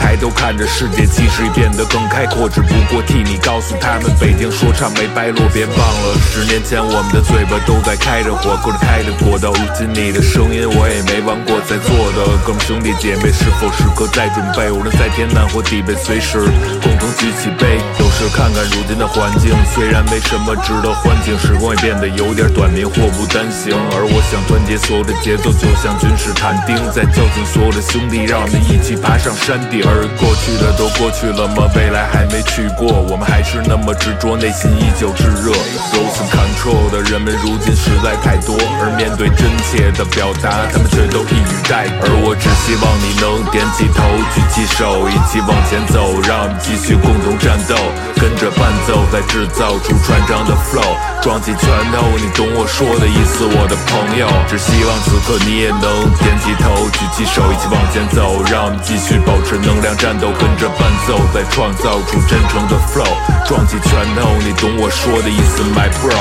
[0.01, 5.47] 抬头看着世界，其实变得更开阔，只不过替你告诉他们，北京说唱没白落。
[5.53, 14.71] 别忘了，十年前我们的嘴巴都在开着火，够着开的过，到如今你的声音我也没忘过，在座的哥们兄弟姐妹，是否时刻在准备？
[14.71, 16.49] 无论在天南或地北，随时
[16.81, 17.77] 共同举起杯。
[18.01, 22.89] 有时看看如今的环境，虽然没什么值得欢庆，时光也变得有点短命。
[22.89, 29.85] 祸不单行，而我想团结所有的节奏，就像君士坦丁，在叫醒所有的兄弟，让我们一起爬上山顶。
[29.91, 31.67] 而过去的都过去了吗？
[31.75, 35.51] 未来还没去过，我们还是那么执着，内心依旧炙热。
[35.91, 42.07] Lose control 的人们如今实在太多，而面对真切的表达，他们却都一语带过。
[42.07, 43.99] 而我只希望你能点起头，
[44.31, 47.75] 举起手，一起往前走，让我们继续共同战斗，
[48.15, 52.87] 跟着伴奏，再制造出传唱的 flow，壮起拳头，你懂我说。
[53.01, 55.81] 的意思，我的朋友，只希望此刻你也能
[56.21, 63.09] 点起头，举起手，一起往前走，让我们继续保持能量战斗，跟着伴奏，再创造出真诚的 flow，
[63.47, 66.15] 壮起拳头，你懂我说的意思，my bro。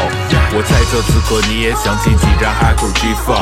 [0.52, 3.36] 我猜测此刻你也想起几张 hardcore G 放，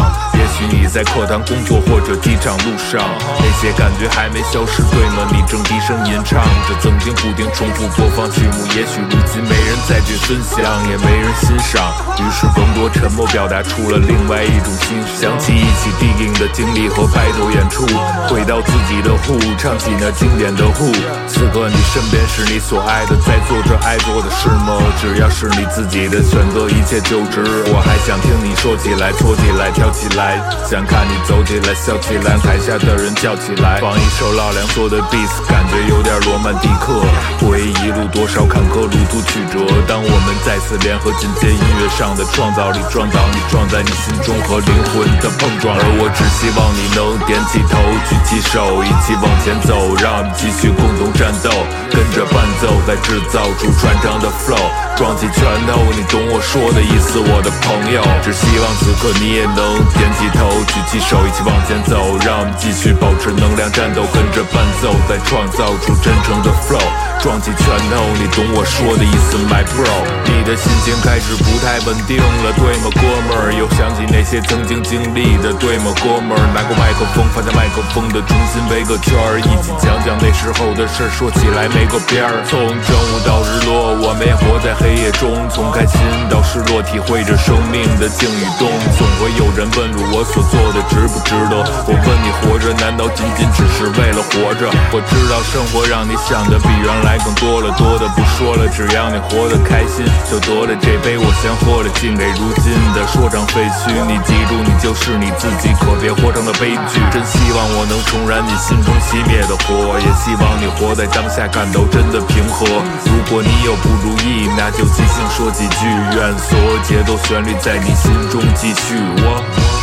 [0.56, 3.00] 许你在课堂工作或者机场路上，
[3.38, 5.28] 那些感觉还没消失，对吗？
[5.30, 10.58] 你正低声吟唱着曾经不停重复播放曲目，也许如今没人再去分享，
[10.90, 13.28] 也没人欣赏，于是更多沉默。
[13.28, 17.84] 表达出了另外一种心想起一起 DING 的经历和白头演出，
[18.26, 20.96] 回到自己的 Who，唱起那经典的 Who。
[21.28, 24.80] 此刻你身边是你所爱的，在做着爱做的事吗？
[24.98, 27.44] 只要是你自己的选择，一切就值。
[27.68, 30.37] 我还想听你说起来，错起来，跳起来，
[30.68, 33.80] 想看你走起来，笑起来，台下的人叫起来。
[33.80, 37.00] 放一首老梁做的 beats，感觉有点罗曼蒂克。
[37.40, 39.58] 回忆一路多少坎坷，路途曲折。
[39.86, 42.78] 当我们再次联合，进阶音乐上的创造力。
[42.90, 47.78] 撞到你，撞在你心中和灵魂的碰撞，而我只希望你能点起头，
[48.08, 51.50] 举起手，一起往前走，让我们继续共同战斗，
[51.90, 66.82] 跟着伴奏，再制造出传唱的 flow，壮起拳头，你懂我说的意思，我的朋友，只希望此刻你也能点起头，举起手，一起往前走，让我们继续保持能量战斗，跟着伴奏，再创造出真诚的 flow，
[67.20, 69.88] 壮起拳头，你懂我说的意思，my bro，
[70.24, 72.90] 你的心情开始不太稳定了，对吗？
[72.94, 75.92] 哥们儿，又想起那些曾经经历的，对吗？
[76.02, 82.42] 哥们儿，拿过麦克风，放下麦克风的，重新围个圈儿，一起讲讲那时候的事儿，说起来没个边儿。
[82.48, 85.98] 从正午到日落，我们也活在黑夜中，从开心
[86.30, 88.70] 到失落，体会着生命的静与动。
[88.96, 91.54] 总会有人问路，我我所做的值不值得？
[91.86, 94.66] 我问你，活着难道仅仅只是为了活着？
[94.90, 100.74] 我知道生活让你想的比原来更多了，多的不说了，只要你活得开心就得了。
[100.82, 102.74] 这杯我先喝了，敬给如今。
[102.98, 106.98] 的说唱废墟，你记住，你就是你自己，可别活成了悲剧。
[107.14, 112.66] 真希望我能重燃你心中熄灭的火，也希望你活在当下，感到真的平和。
[113.06, 115.86] 如果你有不如意，那就即兴说几句，
[116.18, 118.98] 愿所有节奏旋律在你心中继续。
[119.22, 119.77] 我。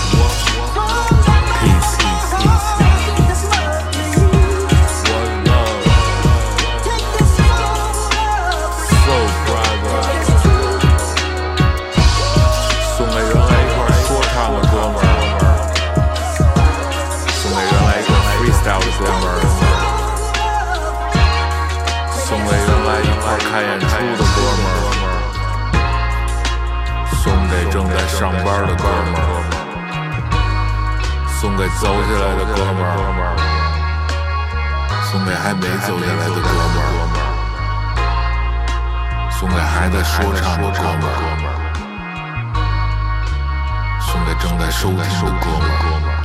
[28.16, 29.20] 上班的哥们儿，
[31.38, 33.36] 送给走起来的哥们儿，
[35.04, 36.88] 送给还没走下来的哥们儿，
[39.30, 41.52] 送给还在说唱的哥们儿，
[44.00, 45.04] 送给正在收听的
[45.44, 46.16] 哥们儿。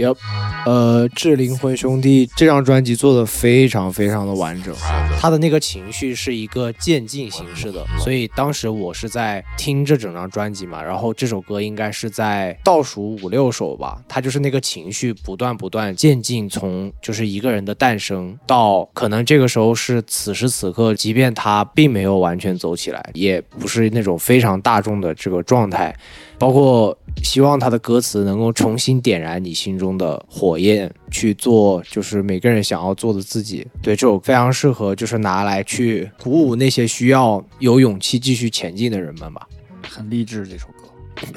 [0.00, 0.18] Yep，
[0.66, 4.74] 呃，致灵魂兄弟这张专辑做的非常非常的完整，
[5.20, 5.44] 他的。
[5.44, 25.94] 那个情绪是一个渐进形式的，所以当时我是在听这整张专辑嘛，然后这首歌应该是在倒数五六首吧，他就是那个情绪不断不断渐进，从就是一个人的诞生到可能这个时候是此时此刻，即便他并没有完全走起来，也不是那种非常大众的这个状态，
[26.38, 33.66] 包括希望他的歌词能够重新点燃你心中的火焰，去做就是每个人想要做的自己。
[33.82, 39.48] 对，这首非常适合就是拿来去鼓舞那些需要有勇气继续前进的人们吧。
[39.88, 41.30] 很励志这首歌。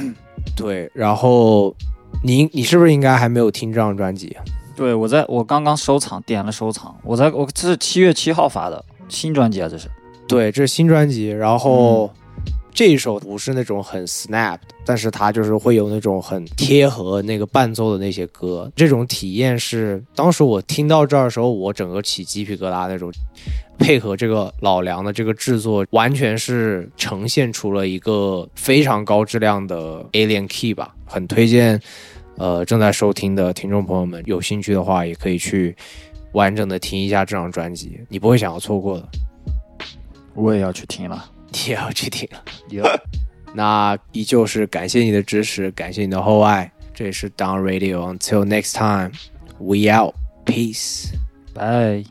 [0.55, 1.73] 对，然后
[2.23, 4.35] 你你是不是应该还没有听这张专辑？
[4.75, 9.87] 对我在我刚刚收藏点了收藏，我在我这是七月七号发的新专辑啊，这是。
[10.27, 12.11] 对，这是新专辑，然后。
[12.77, 23.11] 这一首不是那种很 snap，但是它就是会有那种很贴合那个伴奏的那些歌，这种体验是当时我听到这儿的时候，我整个起鸡皮疙瘩那种，
[23.79, 31.81] 配合这个老梁的这个制作，完全是呈现出了一个非常高质量的 Alien Key 吧，很推荐，
[32.37, 35.75] 呃，正在收听的听众朋友们有兴趣的话，也可以去
[36.33, 39.09] 完整的听一下这张专辑，你不会想要错过的。
[40.35, 41.31] 我也要去听了。
[41.67, 42.43] 也要去听了，
[43.53, 46.71] 那依旧是感谢你的支持，感谢你的厚爱。
[46.93, 51.11] 这里是 Down Radio，Until next time，we out，peace，
[51.53, 52.03] 拜。